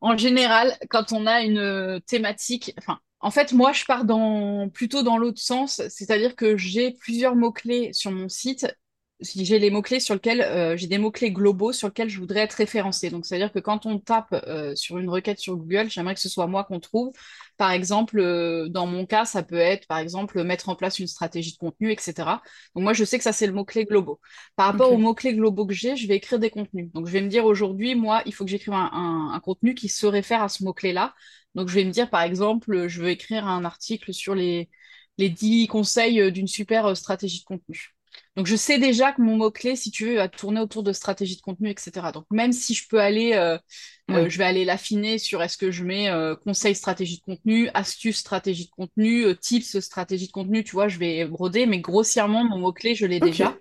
[0.00, 4.04] en général, quand on a une thématique, enfin, en fait, moi, je pars
[4.72, 8.66] plutôt dans l'autre sens, c'est-à-dire que j'ai plusieurs mots-clés sur mon site
[9.22, 12.54] j'ai les mots-clés sur lesquels, euh, j'ai des mots-clés globaux sur lesquels je voudrais être
[12.54, 13.10] référencé.
[13.10, 16.28] Donc, c'est-à-dire que quand on tape euh, sur une requête sur Google, j'aimerais que ce
[16.28, 17.12] soit moi qu'on trouve.
[17.56, 21.06] Par exemple, euh, dans mon cas, ça peut être, par exemple, mettre en place une
[21.06, 22.14] stratégie de contenu, etc.
[22.74, 24.20] Donc, moi, je sais que ça, c'est le mot-clé globaux.
[24.56, 26.90] Par rapport aux mots-clés globaux que j'ai, je vais écrire des contenus.
[26.92, 29.88] Donc, je vais me dire aujourd'hui, moi, il faut que j'écrive un, un, contenu qui
[29.88, 31.14] se réfère à ce mot-clé-là.
[31.54, 34.68] Donc, je vais me dire, par exemple, je veux écrire un article sur les,
[35.18, 37.94] les 10 conseils d'une super stratégie de contenu.
[38.36, 41.36] Donc, je sais déjà que mon mot-clé, si tu veux, va tourner autour de stratégie
[41.36, 42.12] de contenu, etc.
[42.12, 43.58] Donc, même si je peux aller, euh,
[44.10, 47.68] euh, je vais aller l'affiner sur est-ce que je mets euh, conseil stratégie de contenu,
[47.74, 52.44] astuce stratégie de contenu, tips stratégie de contenu, tu vois, je vais broder, mais grossièrement,
[52.44, 53.56] mon mot-clé, je l'ai déjà.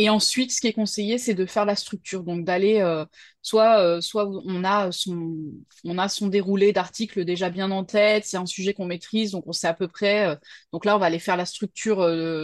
[0.00, 3.04] Et ensuite, ce qui est conseillé, c'est de faire la structure, donc d'aller euh,
[3.42, 5.36] soit, euh, soit on a son,
[5.84, 9.42] on a son déroulé d'articles déjà bien en tête, c'est un sujet qu'on maîtrise, donc
[9.48, 10.28] on sait à peu près.
[10.28, 10.36] Euh,
[10.72, 11.98] donc là, on va aller faire la structure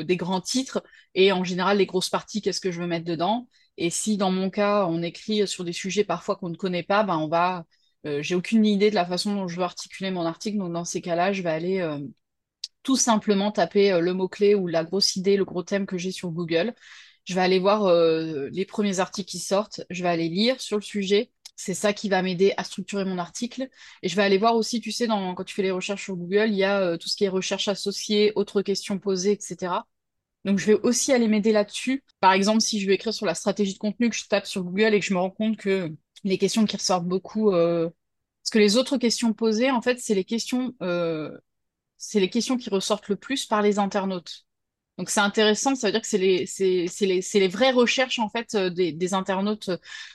[0.05, 0.83] des grands titres
[1.15, 3.49] et en général les grosses parties, qu'est-ce que je veux mettre dedans.
[3.77, 7.05] Et si dans mon cas, on écrit sur des sujets parfois qu'on ne connaît pas,
[7.05, 7.65] ben on va.
[8.21, 11.01] J'ai aucune idée de la façon dont je veux articuler mon article, donc dans ces
[11.01, 11.99] cas-là, je vais aller
[12.83, 16.31] tout simplement taper le mot-clé ou la grosse idée, le gros thème que j'ai sur
[16.31, 16.75] Google
[17.25, 20.77] je vais aller voir euh, les premiers articles qui sortent, je vais aller lire sur
[20.77, 21.31] le sujet.
[21.57, 23.69] C'est ça qui va m'aider à structurer mon article.
[24.03, 26.17] Et je vais aller voir aussi, tu sais, dans, quand tu fais les recherches sur
[26.17, 29.87] Google, il y a euh, tout ce qui est recherche associée, autres questions posées, etc.
[30.45, 32.05] Donc, je vais aussi aller m'aider là-dessus.
[32.21, 34.63] Par exemple, si je veux écrire sur la stratégie de contenu, que je tape sur
[34.65, 35.91] Google et que je me rends compte que
[36.25, 37.89] les questions qui ressortent beaucoup, euh,
[38.43, 40.75] parce que les autres questions posées, en fait, c'est les questions,
[41.97, 44.45] c'est les questions qui ressortent le plus par les internautes.
[44.97, 48.93] Donc c'est intéressant, ça veut dire que c'est les, vraies recherches en fait euh, des,
[48.93, 49.71] des, internautes.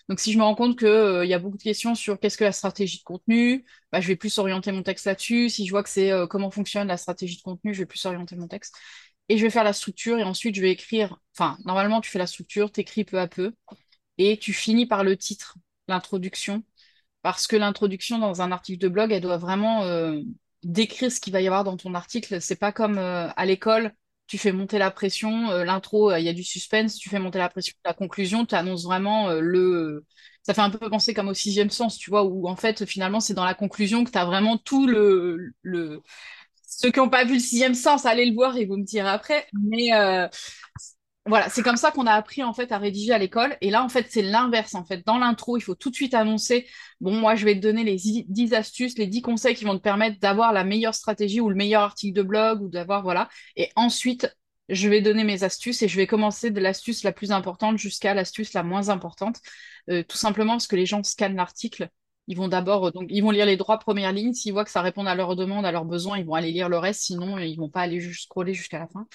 [0.08, 2.38] Donc si je me rends compte qu'il euh, y a beaucoup de questions sur qu'est-ce
[2.38, 5.50] que la stratégie de contenu, bah, je vais plus orienter mon texte là-dessus.
[5.50, 8.06] Si je vois que c'est euh, comment fonctionne la stratégie de contenu, je vais plus
[8.06, 8.76] orienter mon texte.
[9.28, 11.20] Et je vais faire la structure et ensuite je vais écrire.
[11.38, 13.54] Enfin, normalement tu fais la structure, tu écris peu à peu
[14.18, 15.58] et tu finis par le titre,
[15.90, 16.64] l'introduction.
[17.22, 19.84] Parce que l'introduction dans un article de blog, elle doit vraiment
[20.64, 22.42] décrire ce qu'il va y avoir dans ton article.
[22.42, 23.94] C'est pas comme à l'école
[24.30, 27.20] tu fais monter la pression, euh, l'intro, euh, il y a du suspense, tu fais
[27.20, 30.06] monter la pression, la conclusion, tu annonces vraiment euh, le...
[30.44, 33.20] Ça fait un peu penser comme au sixième sens, tu vois, où en fait, finalement,
[33.20, 35.54] c'est dans la conclusion que tu as vraiment tout le...
[35.64, 36.02] le...
[36.68, 39.10] Ceux qui n'ont pas vu le sixième sens, allez le voir et vous me direz
[39.10, 39.48] après.
[39.54, 39.92] Mais
[41.30, 43.56] voilà, c'est comme ça qu'on a appris en fait à rédiger à l'école.
[43.62, 44.76] Et là, en fait, c'est l'inverse.
[44.76, 46.68] En fait, dans l'intro, il faut tout de suite annoncer
[47.00, 47.96] bon, moi, je vais te donner les
[48.28, 51.56] 10 astuces, les 10 conseils qui vont te permettre d'avoir la meilleure stratégie ou le
[51.56, 53.30] meilleur article de blog ou d'avoir voilà.
[53.56, 54.36] Et ensuite,
[54.70, 58.14] je vais donner mes astuces et je vais commencer de l'astuce la plus importante jusqu'à
[58.14, 59.40] l'astuce la moins importante,
[59.90, 61.90] euh, tout simplement parce que les gens scannent l'article.
[62.30, 64.34] Ils vont d'abord, euh, ils vont lire les trois premières lignes.
[64.34, 66.70] S'ils voient que ça répond à leurs demandes, à leurs besoins, ils vont aller lire
[66.70, 67.02] le reste.
[67.02, 69.08] Sinon, ils vont pas aller juste scroller jusqu'à la fin.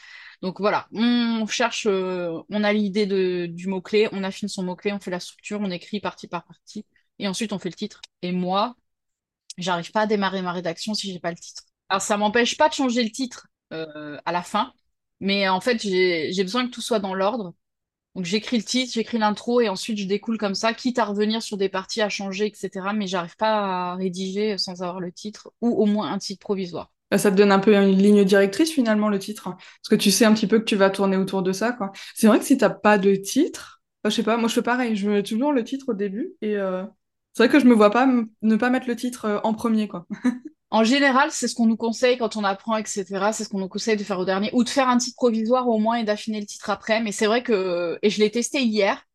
[0.42, 3.06] Donc voilà, on cherche, euh, on a l'idée
[3.48, 6.84] du mot-clé, on affine son mot-clé, on fait la structure, on écrit partie par partie,
[7.18, 8.02] et ensuite on fait le titre.
[8.20, 8.74] Et moi,
[9.58, 11.62] j'arrive pas à démarrer ma rédaction si j'ai pas le titre.
[11.88, 14.72] Alors ça m'empêche pas de changer le titre euh, à la fin,
[15.20, 17.54] mais en fait j'ai besoin que tout soit dans l'ordre.
[18.14, 21.42] Donc j'écris le titre, j'écris l'intro et ensuite je découle comme ça, quitte à revenir
[21.42, 22.92] sur des parties à changer, etc.
[22.92, 26.90] Mais j'arrive pas à rédiger sans avoir le titre ou au moins un titre provisoire.
[27.10, 30.10] Bah, ça te donne un peu une ligne directrice finalement le titre, parce que tu
[30.10, 31.72] sais un petit peu que tu vas tourner autour de ça.
[31.72, 31.92] quoi.
[32.14, 34.62] C'est vrai que si t'as pas de titre, bah, je sais pas, moi je fais
[34.62, 36.84] pareil, je mets toujours le titre au début et euh,
[37.34, 38.06] c'est vrai que je me vois pas
[38.42, 39.88] ne pas mettre le titre euh, en premier.
[39.88, 40.06] quoi.
[40.74, 43.04] En général, c'est ce qu'on nous conseille quand on apprend, etc.
[43.32, 45.68] C'est ce qu'on nous conseille de faire au dernier, ou de faire un titre provisoire
[45.68, 47.00] au moins et d'affiner le titre après.
[47.00, 49.06] Mais c'est vrai que, et je l'ai testé hier,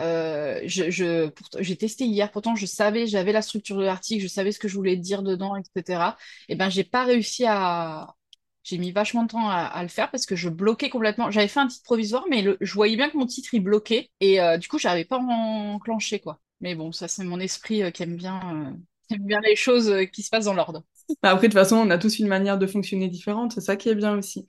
[0.00, 4.58] euh, j'ai testé hier, pourtant je savais, j'avais la structure de l'article, je savais ce
[4.58, 6.02] que je voulais dire dedans, etc.
[6.50, 8.14] Et ben j'ai pas réussi à.
[8.62, 11.30] J'ai mis vachement de temps à, le faire parce que je bloquais complètement.
[11.30, 14.38] J'avais fait un titre provisoire, mais je voyais bien que mon titre il bloquait et
[14.40, 16.40] euh, du coup j'arrivais pas à enclencher quoi.
[16.60, 18.76] Mais bon, ça c'est mon esprit euh, qui aime bien,
[19.08, 20.84] qui aime bien les choses qui se passent dans l'ordre.
[21.22, 23.76] Bah, après, de toute façon, on a tous une manière de fonctionner différente, c'est ça
[23.76, 24.46] qui est bien aussi.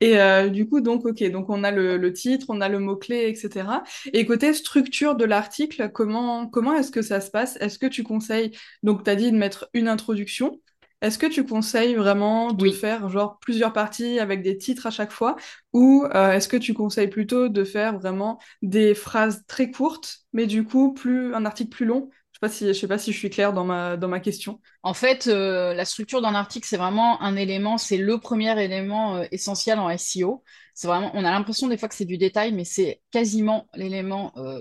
[0.00, 3.28] Et euh, du coup, donc, ok, donc on a le, titre, on a le mot-clé,
[3.28, 3.82] etc.
[4.12, 7.56] Et côté structure de l'article, comment, comment est-ce que ça se passe?
[7.60, 10.60] Est-ce que tu conseilles, donc tu as dit de mettre une introduction,
[11.00, 15.12] est-ce que tu conseilles vraiment de faire genre plusieurs parties avec des titres à chaque
[15.12, 15.36] fois?
[15.72, 20.46] Ou euh, est-ce que tu conseilles plutôt de faire vraiment des phrases très courtes mais
[20.46, 22.10] du coup plus un article plus long
[22.42, 24.60] je ne si, sais pas si je suis claire dans ma, dans ma question.
[24.82, 29.16] En fait, euh, la structure d'un article, c'est vraiment un élément, c'est le premier élément
[29.16, 30.44] euh, essentiel en SEO.
[30.74, 34.32] C'est vraiment, on a l'impression des fois que c'est du détail, mais c'est quasiment l'élément,
[34.36, 34.60] euh,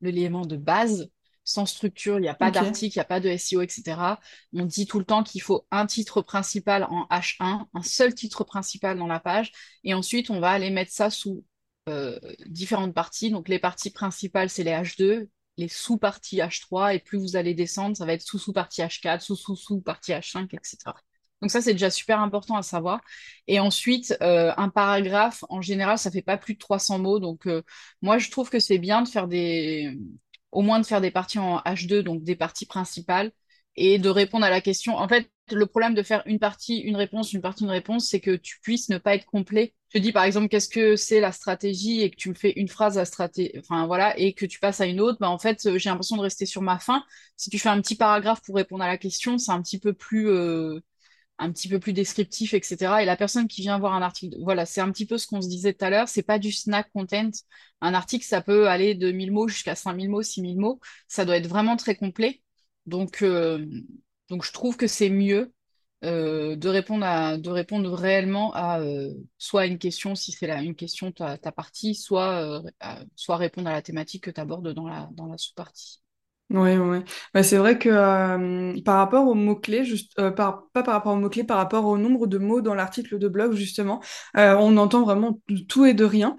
[0.00, 1.10] l'élément de base.
[1.44, 4.18] Sans structure, il n'y a pas d'article, il n'y a pas de SEO, etc.
[4.52, 8.44] On dit tout le temps qu'il faut un titre principal en H1, un seul titre
[8.44, 11.42] principal dans la page, et ensuite on va aller mettre ça sous
[12.44, 13.30] différentes parties.
[13.30, 17.96] Donc les parties principales, c'est les H2, les sous-parties H3 et plus vous allez descendre,
[17.96, 20.94] ça va être sous-sous-partie H4, sous-sous-sous-partie H5, etc.
[21.42, 23.00] Donc ça, c'est déjà super important à savoir.
[23.46, 27.20] Et ensuite, euh, un paragraphe, en général, ça fait pas plus de 300 mots.
[27.20, 27.62] Donc euh,
[28.02, 29.98] moi, je trouve que c'est bien de faire des...
[30.52, 33.32] au moins de faire des parties en H2, donc des parties principales,
[33.78, 34.96] et de répondre à la question.
[34.96, 38.20] En fait, le problème de faire une partie, une réponse, une partie, une réponse, c'est
[38.20, 39.74] que tu puisses ne pas être complet.
[39.94, 42.68] Je dis par exemple qu'est-ce que c'est la stratégie et que tu me fais une
[42.68, 45.78] phrase à stratégie, enfin voilà, et que tu passes à une autre, bah en fait
[45.78, 47.02] j'ai l'impression de rester sur ma fin.
[47.36, 49.94] Si tu fais un petit paragraphe pour répondre à la question, c'est un petit peu
[49.94, 50.80] plus euh,
[51.38, 53.02] un petit peu plus descriptif, etc.
[53.02, 55.40] Et la personne qui vient voir un article, voilà, c'est un petit peu ce qu'on
[55.40, 57.30] se disait tout à l'heure, c'est pas du snack content.
[57.80, 60.80] Un article, ça peut aller de 1000 mots jusqu'à 5000 mots, 6000 mots.
[61.08, 62.42] Ça doit être vraiment très complet.
[62.88, 63.64] Donc, euh,
[64.28, 65.52] donc je trouve que c'est mieux
[66.04, 70.74] euh, de, répondre à, de répondre réellement à euh, soit une question, si c'est une
[70.74, 72.62] question ta, ta partie, soit,
[73.14, 76.00] soit répondre à la thématique que tu abordes dans la, dans la sous-partie.
[76.50, 77.00] Oui, oui.
[77.34, 81.58] Bah, c'est vrai que par rapport aux mots-clés, juste, pas par rapport aux mots-clés, par
[81.58, 84.02] rapport au nombre de mots dans l'article de blog, justement,
[84.34, 86.36] on entend vraiment tout et de rien.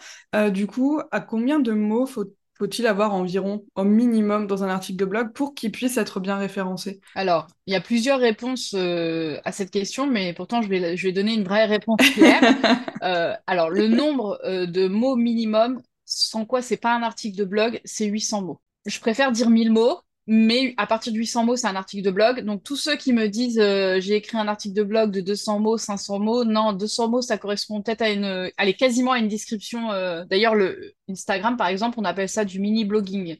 [0.52, 2.26] du coup, à combien de mots faut
[2.60, 6.36] faut-il avoir environ au minimum dans un article de blog pour qu'il puisse être bien
[6.36, 7.00] référencé?
[7.16, 11.08] Alors, il y a plusieurs réponses euh, à cette question, mais pourtant je vais, je
[11.08, 12.42] vais donner une vraie réponse claire.
[13.02, 17.46] Euh, alors, le nombre euh, de mots minimum, sans quoi c'est pas un article de
[17.46, 18.60] blog, c'est 800 mots.
[18.86, 22.12] Je préfère dire 1000 mots, mais à partir de 800 mots, c'est un article de
[22.12, 22.42] blog.
[22.46, 25.60] Donc, tous ceux qui me disent euh, j'ai écrit un article de blog de 200
[25.60, 28.52] mots, 500 mots, non, 200 mots, ça correspond peut-être à une.
[28.58, 29.92] Allez, quasiment à une description.
[29.92, 33.38] Euh, d'ailleurs, le Instagram, par exemple, on appelle ça du mini-blogging.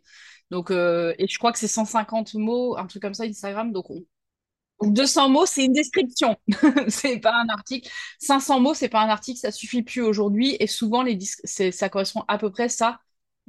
[0.50, 3.72] Donc, euh, et je crois que c'est 150 mots, un truc comme ça, Instagram.
[3.72, 3.86] Donc,
[4.82, 6.38] 200 mots, c'est une description,
[6.88, 7.88] c'est pas un article.
[8.18, 10.58] 500 mots, c'est pas un article, ça suffit plus aujourd'hui.
[10.60, 13.00] Et souvent, les ça correspond à peu près ça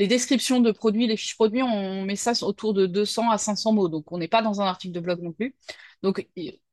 [0.00, 3.74] les descriptions de produits, les fiches produits, on met ça autour de 200 à 500
[3.74, 3.88] mots.
[3.90, 5.54] Donc, on n'est pas dans un article de blog non plus.
[6.02, 6.26] Donc,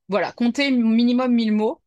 [0.08, 1.82] voilà, comptez minimum 1000 mots.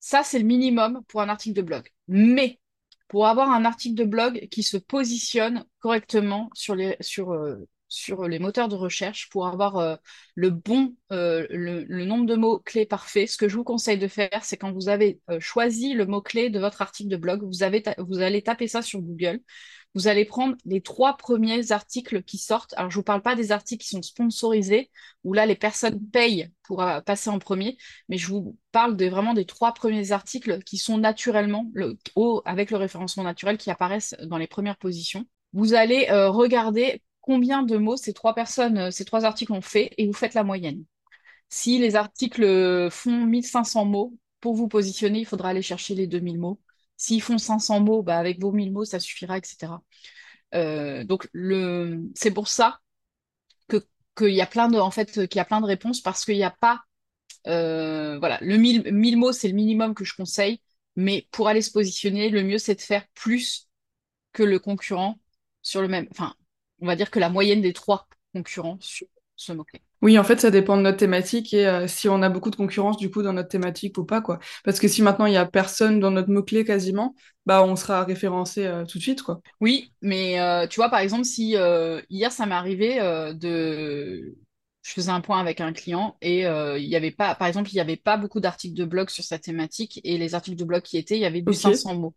[0.00, 1.88] Ça, c'est le minimum pour un article de blog.
[2.08, 2.58] Mais
[3.06, 8.74] pour avoir un article de blog qui se positionne correctement sur les, euh, moteurs de
[8.74, 9.94] recherche, pour avoir euh,
[10.34, 11.46] le bon, euh,
[11.88, 15.20] nombre de mots-clés parfait, ce que je vous conseille de faire, c'est quand vous avez
[15.38, 19.40] choisi le mot-clé de votre article de blog, vous allez taper ça sur Google
[19.94, 22.74] vous allez prendre les trois premiers articles qui sortent.
[22.76, 24.90] Alors, je ne vous parle pas des articles qui sont sponsorisés,
[25.24, 27.76] où là, les personnes payent pour euh, passer en premier,
[28.08, 31.98] mais je vous parle vraiment des trois premiers articles qui sont naturellement, le,
[32.44, 35.24] avec le référencement naturel, qui apparaissent dans les premières positions.
[35.52, 39.60] Vous allez euh, regarder combien de mots ces trois personnes, euh, ces trois articles ont
[39.60, 40.84] fait, et vous faites la moyenne.
[41.48, 46.38] Si les articles font 1500 mots, pour vous positionner, il faudra aller chercher les 2000
[46.38, 46.60] mots.
[47.00, 49.82] S'ils font 500 mots, bah, avec vos 1000 mots, ça suffira, etc.
[50.54, 52.02] Euh, donc, le...
[52.14, 52.80] c'est pour ça
[54.16, 56.44] qu'il y a plein de, en fait, y a plein de réponses parce qu'il n'y
[56.44, 56.82] a pas,
[57.48, 60.60] euh, voilà, le 1000, 1000 mots, c'est le minimum que je conseille,
[60.96, 63.68] mais pour aller se positionner, le mieux, c'est de faire plus
[64.32, 65.20] que le concurrent
[65.62, 66.34] sur le même, enfin,
[66.80, 69.82] on va dire que la moyenne des trois concurrents sur ce mot-clé.
[70.02, 72.56] Oui, en fait, ça dépend de notre thématique et euh, si on a beaucoup de
[72.56, 74.38] concurrence du coup dans notre thématique ou pas, quoi.
[74.64, 78.04] Parce que si maintenant il y a personne dans notre mot-clé quasiment, bah on sera
[78.04, 79.42] référencé euh, tout de suite, quoi.
[79.60, 81.54] Oui, mais euh, tu vois, par exemple, si
[82.08, 82.96] hier ça m'est arrivé
[83.34, 84.36] de.
[84.82, 87.74] Je faisais un point avec un client et il y avait pas, par exemple, il
[87.74, 90.80] n'y avait pas beaucoup d'articles de blog sur sa thématique et les articles de blog
[90.82, 92.14] qui étaient, il y avait du 500 mots.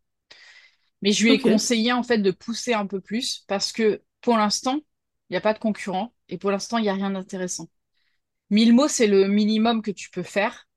[1.01, 4.37] Mais je lui ai conseillé en fait de pousser un peu plus parce que pour
[4.37, 4.77] l'instant,
[5.29, 7.67] il n'y a pas de concurrent et pour l'instant, il n'y a rien d'intéressant.
[8.53, 10.67] 1000 mots, c'est le minimum que tu peux faire.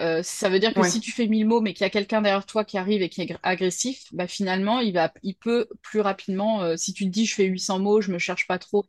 [0.00, 2.22] Euh, ça veut dire que si tu fais 1000 mots, mais qu'il y a quelqu'un
[2.22, 6.00] derrière toi qui arrive et qui est agressif, bah finalement, il, va, il peut plus
[6.00, 8.84] rapidement, euh, si tu te dis je fais 800 mots, je me cherche pas trop,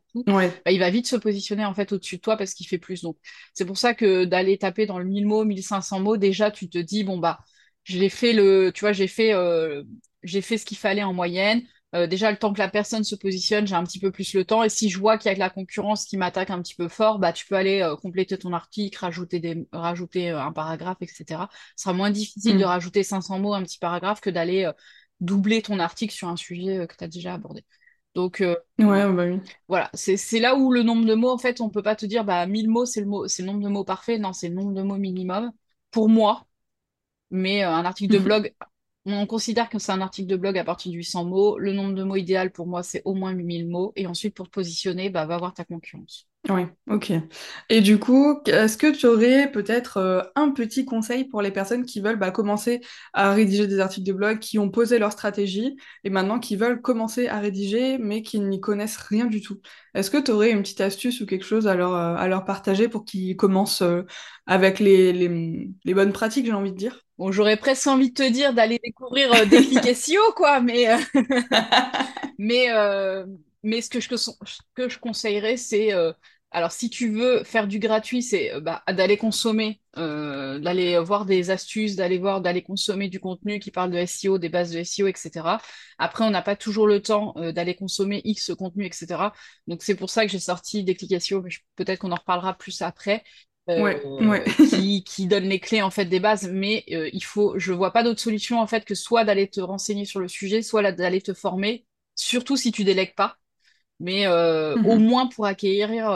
[0.64, 3.02] bah, il va vite se positionner en fait au-dessus de toi parce qu'il fait plus.
[3.02, 3.18] Donc,
[3.52, 6.78] c'est pour ça que d'aller taper dans le 1000 mots, 1500 mots, déjà, tu te
[6.78, 7.38] dis, bon, bah,
[7.84, 9.84] j'ai fait le, tu vois, j'ai fait, euh,
[10.22, 11.62] j'ai fait ce qu'il fallait en moyenne.
[11.94, 14.44] Euh, déjà, le temps que la personne se positionne, j'ai un petit peu plus le
[14.44, 14.64] temps.
[14.64, 16.88] Et si je vois qu'il y a de la concurrence qui m'attaque un petit peu
[16.88, 20.98] fort, bah, tu peux aller euh, compléter ton article, rajouter, des, rajouter euh, un paragraphe,
[21.00, 21.48] etc.
[21.76, 22.66] Ce sera moins difficile de mm.
[22.66, 24.70] rajouter 500 mots, un petit paragraphe, que d'aller
[25.20, 27.64] doubler ton article sur un sujet que tu as déjà abordé.
[28.16, 29.40] Donc, ouais, bah oui.
[29.66, 32.24] voilà, c'est là où le nombre de mots, en fait, on peut pas te dire,
[32.24, 34.18] bah, 1000 mots, c'est le, mot, le nombre de mots parfait.
[34.18, 35.50] Non, c'est le nombre de mots minimum.
[35.90, 36.46] Pour moi,
[37.30, 38.54] mais un article de blog
[39.06, 41.58] on considère que c'est un article de blog à partir de 800 mots.
[41.58, 43.92] Le nombre de mots idéal pour moi, c'est au moins 1000 mots.
[43.96, 46.26] Et ensuite, pour te positionner, bah, va voir ta concurrence.
[46.50, 47.10] Oui, ok.
[47.70, 51.86] Et du coup, est-ce que tu aurais peut-être euh, un petit conseil pour les personnes
[51.86, 52.82] qui veulent bah, commencer
[53.14, 56.82] à rédiger des articles de blog, qui ont posé leur stratégie et maintenant qui veulent
[56.82, 59.60] commencer à rédiger mais qui n'y connaissent rien du tout?
[59.94, 63.06] Est-ce que tu aurais une petite astuce ou quelque chose à leur, euh, partager pour
[63.06, 64.02] qu'ils commencent euh,
[64.46, 67.03] avec les bonnes pratiques, j'ai envie de dire?
[67.18, 69.44] Bon, j'aurais presque envie de te dire d'aller découvrir euh,
[70.36, 70.98] quoi, mais, euh,
[72.38, 73.24] mais, euh,
[73.62, 74.08] mais ce que je,
[74.74, 76.12] que je conseillerais, c'est, euh,
[76.50, 81.96] alors si tu veux faire du gratuit, c'est bah, d'aller consommer, d'aller voir des astuces,
[81.96, 85.60] d'aller voir, d'aller consommer du contenu qui parle de SEO, des bases de SEO, etc.
[85.98, 89.32] Après, on n'a pas toujours le temps d'aller consommer X contenu, etc.
[89.66, 92.82] Donc c'est pour ça que j'ai sorti clics SEO, mais peut-être qu'on en reparlera plus
[92.82, 93.22] après.
[93.70, 97.72] Euh, qui, qui, donne les clés en fait des bases, mais euh, il faut, je
[97.72, 100.92] vois pas d'autre solution en fait que soit d'aller te renseigner sur le sujet, soit
[100.92, 103.38] d'aller te former, surtout si tu délègues pas,
[104.00, 105.06] mais euh, au mhm.
[105.06, 106.10] moins pour acquérir,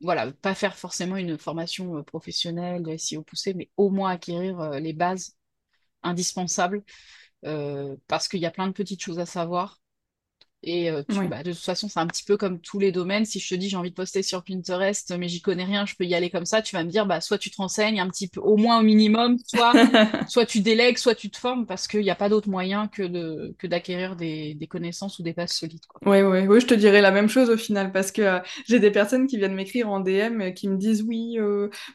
[0.00, 4.92] voilà, pas faire forcément une formation professionnelle de SEO poussée, mais au moins acquérir les
[4.92, 5.36] bases
[6.02, 6.82] indispensables
[8.08, 9.80] parce qu'il y a plein de petites choses à savoir
[10.66, 13.24] et euh, bah, de toute façon, c'est un petit peu comme tous les domaines.
[13.24, 15.94] Si je te dis j'ai envie de poster sur Pinterest, mais j'y connais rien, je
[15.94, 18.08] peux y aller comme ça, tu vas me dire bah, soit tu te renseignes un
[18.08, 19.72] petit peu, au moins au minimum, soit,
[20.28, 23.02] soit tu délègues, soit tu te formes, parce qu'il n'y a pas d'autre moyen que,
[23.02, 25.82] de, que d'acquérir des, des, connaissances ou des bases solides.
[26.06, 28.80] Oui, oui, oui, je te dirais la même chose au final, parce que euh, j'ai
[28.80, 31.36] des personnes qui viennent m'écrire en DM euh, qui me disent oui,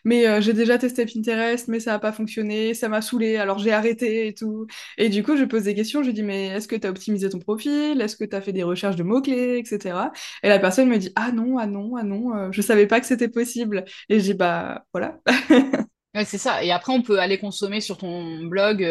[0.04, 3.72] mais j'ai déjà testé Pinterest, mais ça n'a pas fonctionné, ça m'a saoulé, alors j'ai
[3.72, 4.68] arrêté et tout.
[4.98, 7.30] Et du coup, je pose des questions, je dis mais est-ce que tu as optimisé
[7.30, 8.02] ton profil?
[8.02, 10.12] Est-ce que tu as fait des des recherches de mots-clés, etc.
[10.43, 13.00] Et la personne me dit Ah non, ah non, ah non, euh, je savais pas
[13.00, 13.86] que c'était possible.
[14.10, 15.19] Et j'ai Bah voilà.
[16.26, 16.63] c'est ça.
[16.63, 18.84] Et après, on peut aller consommer sur ton blog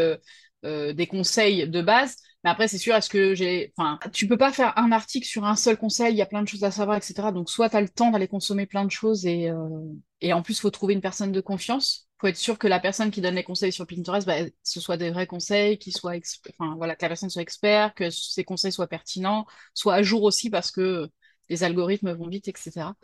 [0.64, 2.16] euh, des conseils de base.
[2.44, 3.72] Mais après, c'est sûr, est-ce que j'ai.
[3.76, 6.42] Enfin, tu peux pas faire un article sur un seul conseil, il y a plein
[6.42, 7.32] de choses à savoir, etc.
[7.32, 9.50] Donc, soit tu as le temps d'aller consommer plein de choses et,
[10.20, 12.80] et en plus, il faut trouver une personne de confiance faut être sûr que la
[12.80, 16.14] personne qui donne les conseils sur Pinterest, bah, ce soit des vrais conseils, qui soient
[16.58, 20.22] enfin, voilà, que la personne soit expert, que ses conseils soient pertinents, soient à jour
[20.24, 21.08] aussi parce que
[21.48, 22.94] les algorithmes vont vite, etc.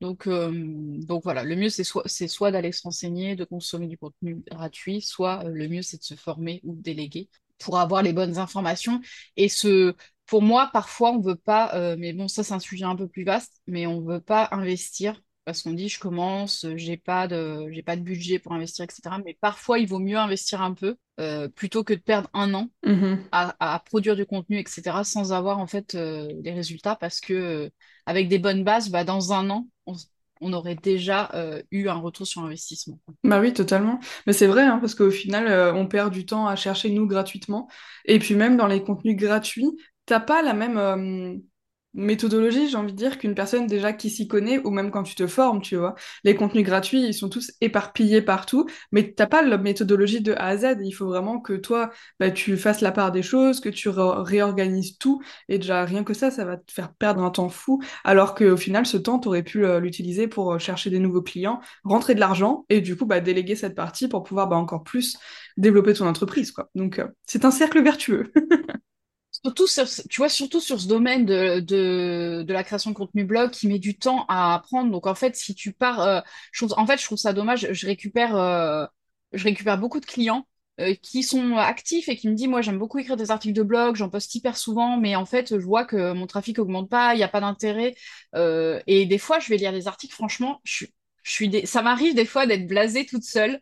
[0.00, 3.98] Donc, euh, donc voilà, le mieux c'est soit, soit d'aller se renseigner, de consommer du
[3.98, 7.28] contenu gratuit, soit euh, le mieux c'est de se former ou de déléguer
[7.62, 9.00] pour avoir les bonnes informations.
[9.36, 9.94] Et ce,
[10.26, 13.08] pour moi, parfois on veut pas, euh, mais bon, ça c'est un sujet un peu
[13.08, 17.68] plus vaste, mais on veut pas investir parce qu'on dit je commence, j'ai pas de
[17.72, 19.02] j'ai pas de budget pour investir, etc.
[19.24, 22.68] Mais parfois il vaut mieux investir un peu euh, plutôt que de perdre un an
[22.84, 25.04] mmh à, produire du contenu, etc.
[25.04, 27.70] sans avoir en fait euh, des résultats parce que euh,
[28.06, 29.94] avec des bonnes bases, bah, dans un an, on,
[30.52, 31.30] aurait déjà
[31.70, 32.98] eu un retour sur investissement.
[33.24, 34.00] Bah oui, totalement.
[34.26, 37.68] Mais c'est vrai, hein, parce qu'au final, on perd du temps à chercher nous gratuitement.
[38.04, 39.70] Et puis même dans les contenus gratuits,
[40.06, 41.42] t'as pas la même
[41.94, 45.14] méthodologie, j'ai envie de dire, qu'une personne déjà qui s'y connaît, ou même quand tu
[45.14, 45.94] te formes, tu vois.
[46.24, 50.46] Les contenus gratuits, ils sont tous éparpillés partout, mais t'as pas la méthodologie de A
[50.48, 50.76] à Z.
[50.82, 54.98] Il faut vraiment que toi, bah, tu fasses la part des choses, que tu réorganises
[54.98, 58.34] tout, et déjà rien que ça, ça va te faire perdre un temps fou, alors
[58.34, 61.60] qu'au final, ce temps, tu aurais pu euh, l'utiliser pour euh, chercher des nouveaux clients,
[61.84, 65.16] rentrer de l'argent, et du coup, bah, déléguer cette partie pour pouvoir bah, encore plus
[65.56, 66.70] développer ton entreprise, quoi.
[66.74, 68.32] Donc, euh, c'est un cercle vertueux.
[69.44, 69.66] surtout
[70.08, 73.78] tu vois, surtout sur ce domaine de, de, la création de contenu blog qui met
[73.78, 74.90] du temps à apprendre.
[74.90, 76.20] Donc, en fait, si tu pars, euh,
[76.76, 77.72] en fait, je trouve ça dommage.
[77.72, 78.86] Je récupère, euh,
[79.32, 80.46] je récupère beaucoup de clients
[80.80, 83.62] euh, qui sont actifs et qui me disent, moi, j'aime beaucoup écrire des articles de
[83.62, 87.14] blog, j'en poste hyper souvent, mais en fait, je vois que mon trafic augmente pas,
[87.14, 87.94] il n'y a pas d'intérêt.
[88.34, 90.86] et des fois, je vais lire des articles, franchement, je,
[91.22, 91.66] je suis des...
[91.66, 93.60] ça m'arrive des fois d'être blasée toute seule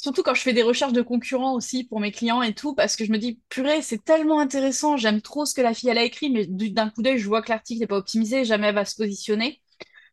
[0.00, 2.96] surtout quand je fais des recherches de concurrents aussi pour mes clients et tout, parce
[2.96, 5.98] que je me dis, purée, c'est tellement intéressant, j'aime trop ce que la fille elle
[5.98, 8.74] a écrit, mais d'un coup d'œil, je vois que l'article n'est pas optimisé, jamais elle
[8.74, 9.60] va se positionner.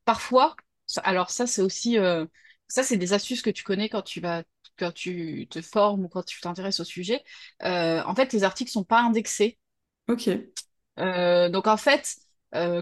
[0.04, 0.56] Parfois,
[1.04, 2.26] alors ça c'est aussi, euh,
[2.68, 4.44] ça c'est des astuces que tu connais quand tu vas,
[4.78, 7.24] quand tu te formes ou quand tu t'intéresses au sujet.
[7.64, 9.58] Euh, en fait, les articles sont pas indexés.
[10.10, 10.30] Ok.
[11.00, 12.18] Euh, donc en fait,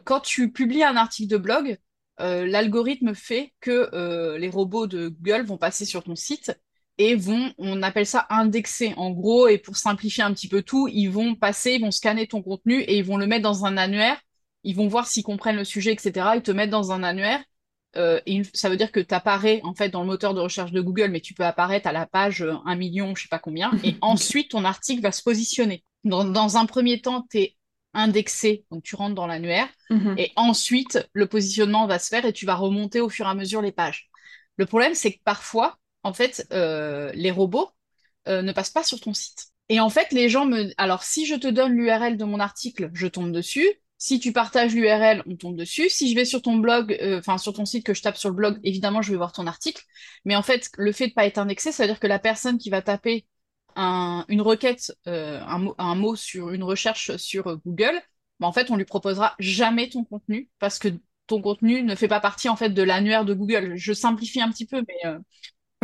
[0.06, 1.78] quand tu publies un article de blog,
[2.18, 6.52] l'algorithme fait que les robots de Google vont passer sur ton site
[6.98, 10.88] et vont, on appelle ça indexer en gros, et pour simplifier un petit peu tout,
[10.88, 13.78] ils vont passer, ils vont scanner ton contenu et ils vont le mettre dans un
[13.78, 14.20] annuaire,
[14.64, 16.28] ils vont voir s'ils comprennent le sujet, etc.
[16.36, 17.44] Ils te mettent dans un annuaire,
[17.98, 20.72] euh, et ça veut dire que tu apparais en fait dans le moteur de recherche
[20.72, 23.40] de Google, mais tu peux apparaître à la page 1 euh, million, je sais pas
[23.40, 25.84] combien, et ensuite ton article va se positionner.
[26.04, 27.56] Dans, un premier temps, tu es
[27.94, 30.16] indexé, donc tu rentres dans l'annuaire, mhm.
[30.18, 33.34] et ensuite le positionnement va se faire et tu vas remonter au fur et à
[33.34, 34.10] mesure les pages.
[34.58, 37.72] Le problème, c'est que parfois, en fait, euh, les robots
[38.28, 39.48] euh, ne passent pas sur ton site.
[39.70, 40.70] Et en fait, les gens me...
[40.78, 43.68] Alors, si je te donne l'URL de mon article, je tombe dessus.
[43.98, 45.90] Si tu partages l'URL, on tombe dessus.
[45.90, 48.30] Si je vais sur ton blog, euh, enfin sur ton site que je tape sur
[48.30, 49.82] le blog, évidemment, je vais voir ton article.
[50.26, 52.20] Mais en fait, le fait de ne pas être indexé, ça veut dire que la
[52.20, 53.26] personne qui va taper
[53.76, 58.00] une requête, un mot, sur une recherche sur Google,
[58.40, 60.90] bah, en fait, on lui proposera jamais ton contenu parce que
[61.26, 63.74] ton contenu ne fait pas partie en fait de l'annuaire de Google.
[63.76, 65.16] Je simplifie un petit peu, mais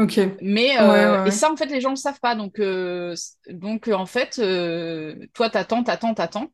[0.02, 0.20] Ok.
[0.42, 2.36] Mais euh, et ça en fait les gens ne le savent pas.
[2.36, 3.16] Donc euh,
[3.50, 6.52] donc en fait euh, toi t'attends t'attends t'attends.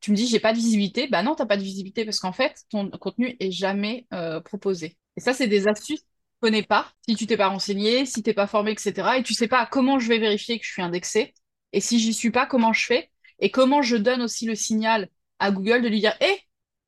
[0.00, 1.06] Tu me dis j'ai pas de visibilité.
[1.06, 4.06] Bah non t'as pas de visibilité parce qu'en fait ton contenu est jamais
[4.44, 4.96] proposé.
[5.16, 6.90] Et ça c'est des astuces que tu connais pas.
[7.06, 9.98] Si tu t'es pas renseigné si t'es pas formé etc et tu sais pas comment
[9.98, 11.34] je vais vérifier que je suis indexé.
[11.74, 13.10] Et si j'y suis pas comment je fais?
[13.38, 15.08] Et comment je donne aussi le signal
[15.38, 16.40] à Google de lui dire hé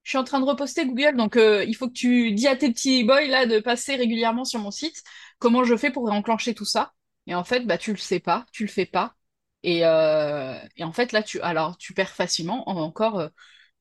[0.04, 2.70] je suis en train de reposter Google, donc il faut que tu dis à tes
[2.70, 5.02] petits boys là de passer régulièrement sur mon site
[5.38, 6.92] comment je fais pour enclencher tout ça
[7.26, 9.14] Et en fait, bah, tu le sais pas, tu le fais pas.
[9.62, 13.28] Et, euh, en fait, là, tu, alors, tu perds facilement, encore, euh,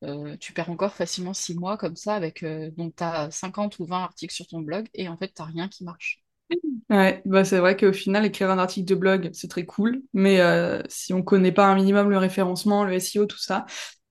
[0.04, 2.44] euh, tu perds encore facilement six mois comme ça, avec,
[2.76, 5.48] donc tu as 50 ou 20 articles sur ton blog, et en fait, tu n'as
[5.48, 6.22] rien qui marche.
[6.90, 10.38] Ouais, bah c'est vrai qu'au final, écrire un article de blog, c'est très cool, mais
[10.88, 13.64] si on connaît pas un minimum le référencement, le SEO, tout ça,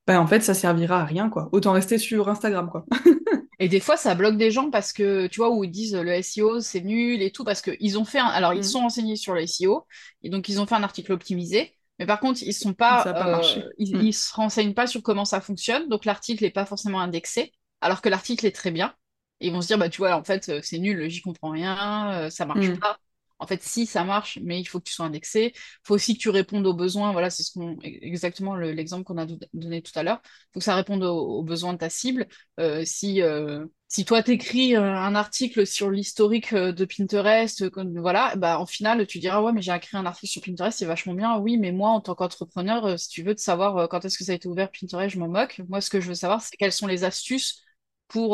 [0.05, 1.49] bah en fait, ça servira à rien, quoi.
[1.51, 2.85] Autant rester sur Instagram, quoi.
[3.59, 6.21] Et des fois, ça bloque des gens parce que, tu vois, où ils disent le
[6.21, 8.25] SEO, c'est nul et tout, parce qu'ils ont fait un...
[8.25, 8.63] Alors, ils mm.
[8.63, 9.85] sont renseignés sur le SEO,
[10.21, 13.05] et donc ils ont fait un article optimisé, mais par contre, ils sont pas...
[13.07, 14.11] Euh, ils, mm.
[14.11, 18.09] se renseignent pas sur comment ça fonctionne, donc l'article n'est pas forcément indexé, alors que
[18.09, 18.93] l'article est très bien.
[19.39, 22.11] Et ils vont se dire, bah, tu vois, en fait, c'est nul, j'y comprends rien,
[22.11, 22.79] euh, ça marche mm.
[22.79, 22.97] pas.
[23.43, 25.51] En fait, si ça marche, mais il faut que tu sois indexé.
[25.53, 27.11] Il faut aussi que tu répondes aux besoins.
[27.11, 30.21] Voilà, c'est ce exactement l'exemple qu'on a donné tout à l'heure.
[30.23, 32.25] Il faut que ça réponde aux, besoins de ta cible.
[32.61, 37.65] Euh, si euh, si toi t'écris un article sur l'historique de Pinterest,
[37.97, 40.85] voilà, bah en final tu diras ouais mais j'ai écrit un article sur Pinterest, c'est
[40.85, 41.37] vachement bien.
[41.37, 44.31] Oui, mais moi en tant qu'entrepreneur, si tu veux de savoir quand est-ce que ça
[44.31, 45.61] a été ouvert Pinterest, je m'en moque.
[45.67, 47.61] Moi, ce que je veux savoir, c'est quelles sont les astuces
[48.07, 48.33] pour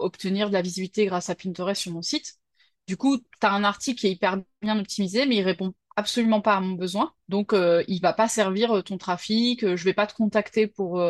[0.00, 2.38] obtenir de la visibilité grâce à Pinterest sur mon site.
[2.86, 6.40] Du coup, tu as un article qui est hyper bien optimisé, mais il répond absolument
[6.40, 7.12] pas à mon besoin.
[7.28, 9.64] Donc, euh, il va pas servir euh, ton trafic.
[9.64, 11.02] Euh, je vais pas te contacter pour,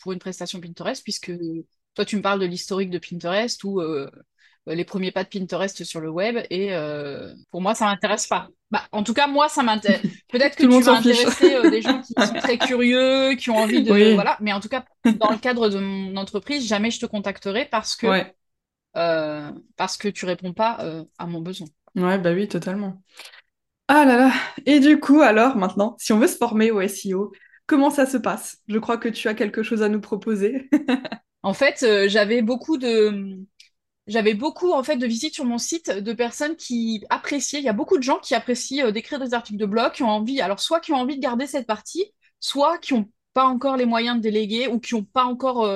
[0.00, 1.32] pour une prestation Pinterest, puisque
[1.94, 3.82] toi, tu me parles de l'historique de Pinterest ou
[4.66, 6.38] les premiers pas de Pinterest sur le web.
[6.50, 6.70] Et
[7.50, 8.48] pour moi, ça m'intéresse pas.
[8.70, 10.00] Bah, en tout cas, moi, ça m'intéresse.
[10.30, 14.14] Peut-être que tu vas intéresser des gens qui sont très curieux, qui ont envie de.
[14.14, 14.38] Voilà.
[14.40, 17.96] Mais en tout cas, dans le cadre de mon entreprise, jamais je te contacterai parce
[17.96, 18.24] que euh,
[18.94, 21.68] parce que tu réponds pas euh, à mon besoin.
[21.94, 23.02] Ouais, bah oui, totalement.
[23.88, 24.32] Ah là là.
[24.66, 27.32] Et du coup, alors maintenant, si on veut se former au SEO,
[27.66, 28.58] comment ça se passe?
[28.68, 30.70] Je crois que tu as quelque chose à nous proposer.
[31.42, 33.38] en fait, euh, j'avais beaucoup de
[34.08, 37.60] j'avais beaucoup en fait de visites sur mon site de personnes qui appréciaient.
[37.60, 40.08] Il y a beaucoup de gens qui apprécient d'écrire des articles de blog, qui ont
[40.08, 43.76] envie, alors soit qui ont envie de garder cette partie, soit qui ont pas encore
[43.76, 45.66] les moyens de déléguer ou qui n'ont pas encore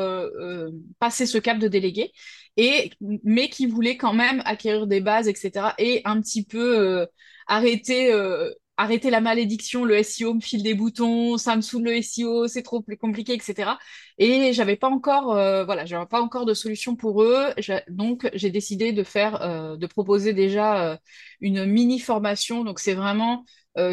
[0.99, 2.13] passé ce cap de déléguer
[2.57, 5.75] et mais qui voulait quand même acquérir des bases, etc.
[5.79, 7.07] Et un petit peu euh,
[7.47, 12.03] arrêter euh, arrêter la malédiction, le SEO me file des boutons, ça me saoule le
[12.03, 13.79] SEO, c'est trop compliqué, etc.
[14.19, 17.55] Et j'avais pas encore, euh, voilà, j'avais pas encore de solution pour eux.
[17.89, 20.99] Donc j'ai décidé de faire, de proposer déjà
[21.41, 22.65] une mini formation.
[22.65, 23.45] Donc c'est vraiment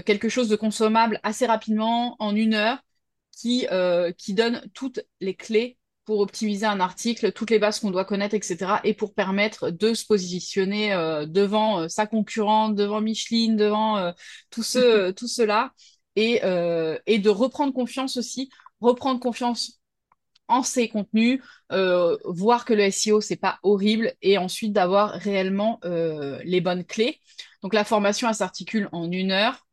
[0.05, 2.79] quelque chose de consommable assez rapidement en une heure
[3.31, 3.65] qui
[4.17, 8.35] qui donne toutes les clés pour optimiser un article, toutes les bases qu'on doit connaître,
[8.35, 8.81] etc.
[8.83, 14.11] Et pour permettre de se positionner euh, devant euh, sa concurrente, devant Micheline, devant euh,
[14.49, 15.71] tout, ce, tout cela.
[16.15, 16.41] Et,
[17.07, 18.51] et de reprendre confiance aussi,
[18.81, 19.79] reprendre confiance
[20.47, 21.41] en ses contenus,
[21.71, 27.19] voir que le SEO, c'est pas horrible, et ensuite d'avoir réellement les bonnes clés.
[27.63, 29.65] Donc la formation, elle s'articule en une heure.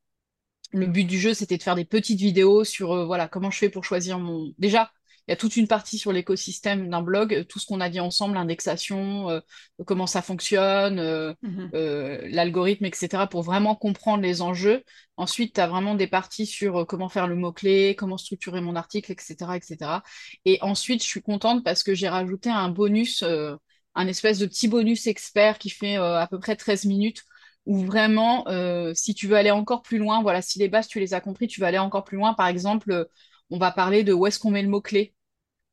[0.72, 3.68] Le but du jeu, c'était de faire des petites vidéos sur voilà comment je fais
[3.68, 4.55] pour choisir mon.
[4.57, 4.91] Déjà,
[5.31, 8.01] il y a toute une partie sur l'écosystème d'un blog, tout ce qu'on a dit
[8.01, 9.39] ensemble, l'indexation, euh,
[9.87, 11.70] comment ça fonctionne, euh, mhm.
[11.72, 14.83] euh, l'algorithme, etc., pour vraiment comprendre les enjeux.
[15.16, 19.12] Ensuite, tu as vraiment des parties sur comment faire le mot-clé, comment structurer mon article,
[19.12, 20.03] etc., etc.
[20.47, 24.66] Et ensuite, je suis contente parce que j'ai rajouté un bonus, un espèce de petit
[24.66, 27.22] bonus expert qui fait à peu près 13 minutes
[27.66, 28.47] où vraiment,
[28.95, 31.47] si tu veux aller encore plus loin, voilà, si les bases, tu les as compris,
[31.47, 32.35] tu vas aller encore plus loin.
[32.35, 33.07] Par exemple,
[33.51, 35.14] on va parler de où est-ce qu'on met le mot-clé.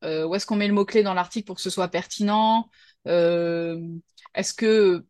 [0.04, 2.70] Euh, où est-ce qu'on met le mot-clé dans l'article pour que ce soit pertinent?
[3.06, 3.80] Euh,
[4.34, 5.04] Est-ce que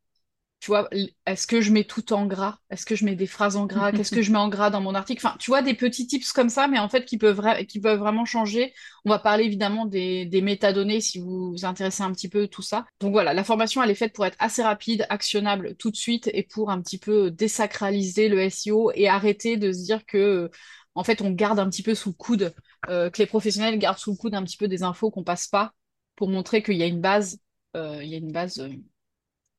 [0.60, 0.88] tu vois,
[1.24, 2.58] est-ce que je mets tout en gras?
[2.70, 3.92] Est-ce que je mets des phrases en gras?
[3.94, 5.24] Qu'est-ce que je mets en gras dans mon article?
[5.24, 8.00] Enfin, tu vois, des petits tips comme ça, mais en fait, qui peuvent, qui peuvent
[8.00, 8.74] vraiment changer.
[9.04, 12.62] On va parler évidemment des, des métadonnées si vous vous intéressez un petit peu tout
[12.62, 12.86] ça.
[12.98, 16.28] Donc voilà, la formation, elle est faite pour être assez rapide, actionnable tout de suite
[16.34, 20.50] et pour un petit peu désacraliser le SEO et arrêter de se dire que
[20.96, 22.52] en fait, on garde un petit peu sous le coude,
[22.88, 25.48] euh, que les professionnels gardent sous le coude un petit peu des infos qu'on passe
[25.48, 25.72] pas
[26.16, 27.40] pour montrer qu'il y a une base,
[27.76, 28.68] euh, il y a une base euh,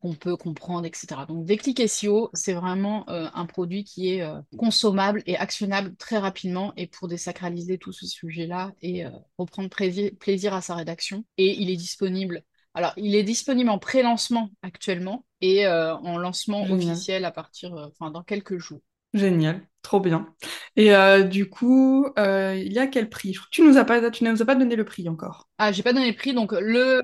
[0.02, 1.08] qu'on peut comprendre, etc.
[1.28, 4.26] Donc, Déclic SEO, c'est vraiment un produit qui est
[4.58, 9.04] consommable et actionnable très rapidement et pour désacraliser tout ce sujet-là et
[9.38, 11.26] reprendre plaisir à sa rédaction.
[11.38, 12.44] Et il est disponible.
[12.76, 18.24] Alors, il est disponible en pré-lancement actuellement et en lancement officiel à partir, enfin, dans
[18.24, 18.80] quelques jours.
[19.14, 20.34] Génial, trop bien.
[20.76, 23.36] Et euh, du coup, euh, il y a quel prix?
[23.52, 25.48] Tu nous as pas, tu ne nous as pas donné le prix encore.
[25.58, 27.02] Ah, j'ai pas donné le prix, donc le,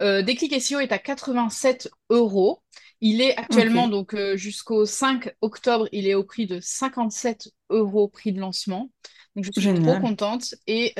[0.00, 2.62] euh, déclic SEO est à 87 euros.
[3.00, 8.32] Il est actuellement donc jusqu'au 5 octobre, il est au prix de 57 euros prix
[8.32, 8.90] de lancement.
[9.36, 10.54] Donc je suis trop contente.
[10.66, 10.94] Et,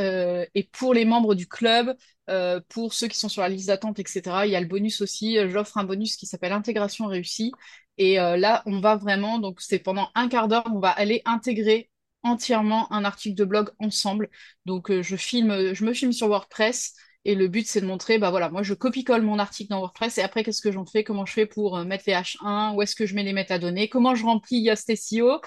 [0.54, 1.96] et pour les membres du club,
[2.68, 5.38] pour ceux qui sont sur la liste d'attente, etc., il y a le bonus aussi.
[5.48, 7.52] J'offre un bonus qui s'appelle intégration réussie.
[7.98, 11.22] Et euh, là, on va vraiment, donc c'est pendant un quart d'heure, on va aller
[11.24, 11.90] intégrer
[12.22, 14.30] entièrement un article de blog ensemble.
[14.66, 16.94] Donc euh, je filme, je me filme sur WordPress
[17.24, 20.18] et le but c'est de montrer, bah voilà, moi je copie-colle mon article dans WordPress
[20.18, 22.82] et après qu'est-ce que j'en fais, comment je fais pour euh, mettre les H1, où
[22.82, 25.40] est-ce que je mets les métadonnées, comment je remplis Yoast SEO.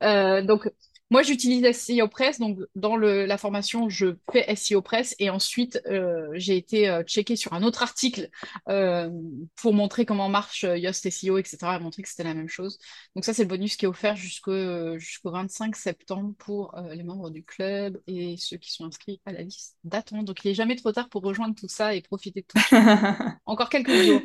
[0.00, 0.68] donc
[1.10, 6.30] moi, j'utilise SEO Press, donc dans la formation, je fais SEO Press et ensuite euh,
[6.32, 8.30] j'ai été euh, checker sur un autre article
[8.68, 9.10] euh,
[9.54, 11.58] pour montrer comment marche Yoast SEO, etc.
[11.76, 12.78] et montrer que c'était la même chose.
[13.14, 17.30] Donc ça, c'est le bonus qui est offert jusqu'au jusqu'au 25 septembre pour les membres
[17.30, 20.24] du club et ceux qui sont inscrits à la liste d'attente.
[20.24, 22.74] Donc il n'est jamais trop tard pour rejoindre tout ça et profiter de tout.
[23.46, 24.22] Encore quelques jours.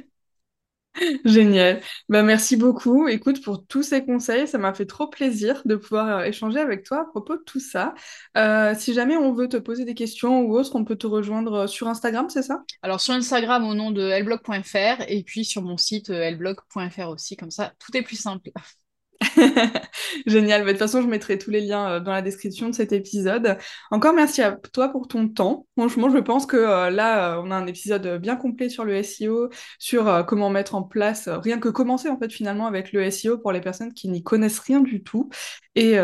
[1.25, 1.81] Génial.
[2.09, 3.07] Bah, merci beaucoup.
[3.07, 6.83] Écoute, pour tous ces conseils, ça m'a fait trop plaisir de pouvoir euh, échanger avec
[6.83, 7.93] toi à propos de tout ça.
[8.37, 11.53] Euh, si jamais on veut te poser des questions ou autre, on peut te rejoindre
[11.53, 12.63] euh, sur Instagram, c'est ça?
[12.81, 16.11] Alors sur Instagram au nom de lblog.fr et puis sur mon site
[17.07, 18.49] aussi, comme ça tout est plus simple.
[20.25, 20.61] Génial.
[20.61, 22.93] Bah, de toute façon, je mettrai tous les liens euh, dans la description de cet
[22.93, 23.57] épisode.
[23.91, 25.67] Encore merci à toi pour ton temps.
[25.77, 28.95] Franchement, je pense que euh, là, euh, on a un épisode bien complet sur le
[29.03, 33.37] SEO, sur comment mettre en place, rien que commencer en fait finalement avec le SEO
[33.37, 35.29] pour les personnes qui n'y connaissent rien du tout.
[35.75, 35.97] Et,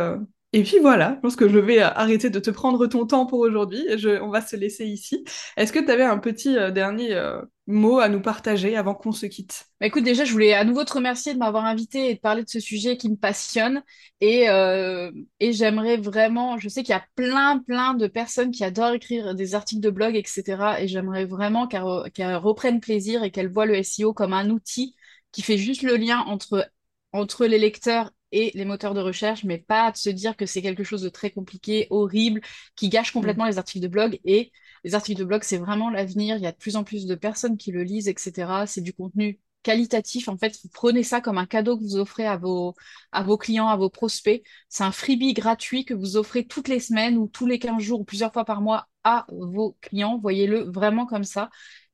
[0.56, 3.40] et puis voilà, je pense que je vais arrêter de te prendre ton temps pour
[3.40, 3.86] aujourd'hui.
[4.22, 5.26] On va se laisser ici.
[5.58, 7.22] Est-ce que tu avais un petit dernier
[7.68, 9.66] mot à nous partager avant qu'on se quitte?
[9.82, 12.44] Bah Écoute, déjà, je voulais à nouveau te remercier de m'avoir invité et de parler
[12.46, 13.84] de ce sujet qui me passionne.
[14.22, 18.64] Et, euh, et j'aimerais vraiment, je sais qu'il y a plein, plein de personnes qui
[18.64, 20.82] adorent écrire des articles de blog, etc.
[20.82, 24.96] Et j'aimerais vraiment qu'elles reprennent plaisir et qu'elles voient le SEO comme un outil
[25.34, 26.70] qui fait juste le lien entre,
[27.12, 30.62] entre les lecteurs et les moteurs de recherche, mais pas de se dire que c'est
[30.62, 32.42] quelque chose de très compliqué, horrible,
[32.76, 33.50] qui gâche complètement mm.
[33.50, 34.20] les articles de blog.
[34.26, 34.52] Et
[34.84, 36.36] les articles de blog, c'est vraiment l'avenir.
[36.36, 38.68] Il y a de plus en plus de personnes qui le lisent, etc.
[38.68, 40.28] C'est du contenu qualitatif.
[40.28, 42.76] En fait, vous prenez ça comme un cadeau que vous offrez à vos,
[43.14, 44.44] à vos clients, à vos prospects.
[44.68, 48.02] C'est un freebie gratuit que vous offrez toutes les semaines ou tous les 15 jours
[48.02, 50.20] ou plusieurs fois par mois à vos clients.
[50.20, 51.50] Voyez-le vraiment comme ça.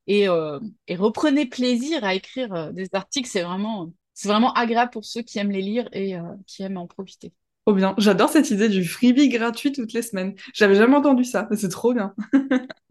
[0.07, 3.29] Et, euh, et reprenez plaisir à écrire euh, des articles.
[3.29, 6.77] C'est vraiment, c'est vraiment agréable pour ceux qui aiment les lire et euh, qui aiment
[6.77, 7.33] en profiter.
[7.65, 7.95] Trop bien.
[7.97, 10.35] J'adore cette idée du freebie gratuit toutes les semaines.
[10.53, 12.13] J'avais jamais entendu ça, mais c'est trop bien.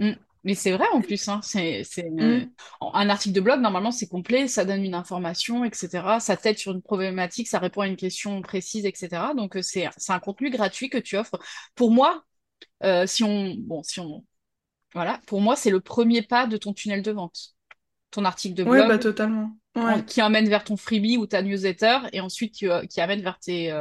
[0.01, 0.13] Mm.
[0.43, 1.41] Mais c'est vrai en plus, hein.
[1.43, 2.49] c'est, mm.
[2.81, 6.19] un article de blog, normalement c'est complet, ça donne une information, etc.
[6.19, 9.35] Ça t'aide sur une problématique, ça répond à une question précise, etc.
[9.37, 11.39] Donc euh, c'est, un contenu gratuit que tu offres.
[11.75, 12.25] Pour moi,
[12.83, 14.25] euh, si on, bon, si on,
[14.95, 17.55] voilà, pour moi c'est le premier pas de ton tunnel de vente.
[18.11, 18.89] Ton article de blog.
[18.89, 19.57] bah totalement.
[20.07, 23.39] qui emmène vers ton freebie ou ta newsletter et ensuite qui, euh, qui amène vers
[23.39, 23.73] tes,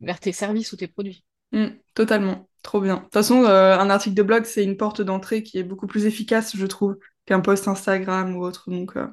[0.00, 1.24] vers tes services ou tes produits.
[1.52, 2.96] Mm, totalement, trop bien.
[2.96, 5.86] De toute façon, euh, un article de blog, c'est une porte d'entrée qui est beaucoup
[5.86, 8.70] plus efficace, je trouve, qu'un post Instagram ou autre.
[8.70, 9.06] Donc, euh,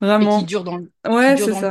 [0.00, 0.38] vraiment.
[0.38, 1.70] Et qui dure dans le, ouais, c'est ça.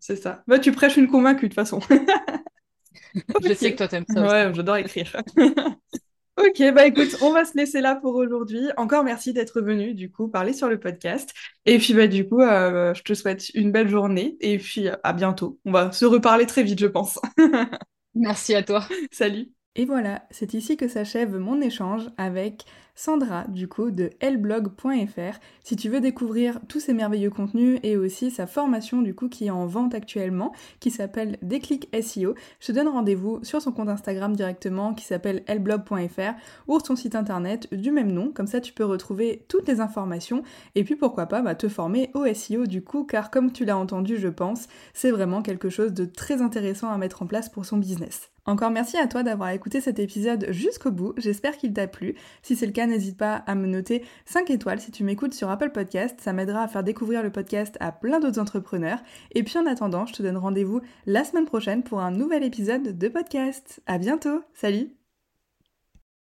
[0.00, 0.42] C'est ça.
[0.46, 1.80] Bah, tu prêches une convaincue, de toute façon.
[3.42, 4.22] Je sais que toi, t'aimes ça.
[4.22, 5.16] Ouais, j'adore écrire.
[6.36, 8.60] Ok, bah écoute, on va se laisser là pour aujourd'hui.
[8.76, 11.32] Encore merci d'être venu, du coup, parler sur le podcast.
[11.64, 15.12] Et puis, bah, du coup, euh, je te souhaite une belle journée et puis à
[15.14, 15.58] bientôt.
[15.64, 17.18] On va se reparler très vite, je pense.
[18.14, 18.86] merci à toi.
[19.10, 19.48] Salut.
[19.76, 22.64] Et voilà, c'est ici que s'achève mon échange avec
[22.98, 28.30] Sandra du coup de lblog.fr si tu veux découvrir tous ces merveilleux contenus et aussi
[28.30, 32.34] sa formation du coup qui est en vente actuellement qui s'appelle Déclic SEO.
[32.58, 36.32] Je te donne rendez-vous sur son compte Instagram directement qui s'appelle lblog.fr
[36.68, 40.42] ou son site internet du même nom comme ça tu peux retrouver toutes les informations
[40.74, 43.76] et puis pourquoi pas bah, te former au SEO du coup car comme tu l'as
[43.76, 47.66] entendu je pense c'est vraiment quelque chose de très intéressant à mettre en place pour
[47.66, 48.30] son business.
[48.48, 52.14] Encore merci à toi d'avoir écouté cet épisode jusqu'au bout, j'espère qu'il t'a plu.
[52.42, 55.70] Si c'est le n'hésite pas à me noter 5 étoiles si tu m'écoutes sur Apple
[55.70, 58.98] Podcast, ça m'aidera à faire découvrir le podcast à plein d'autres entrepreneurs.
[59.32, 62.96] Et puis en attendant, je te donne rendez-vous la semaine prochaine pour un nouvel épisode
[62.96, 63.80] de podcast.
[63.86, 65.05] À bientôt, salut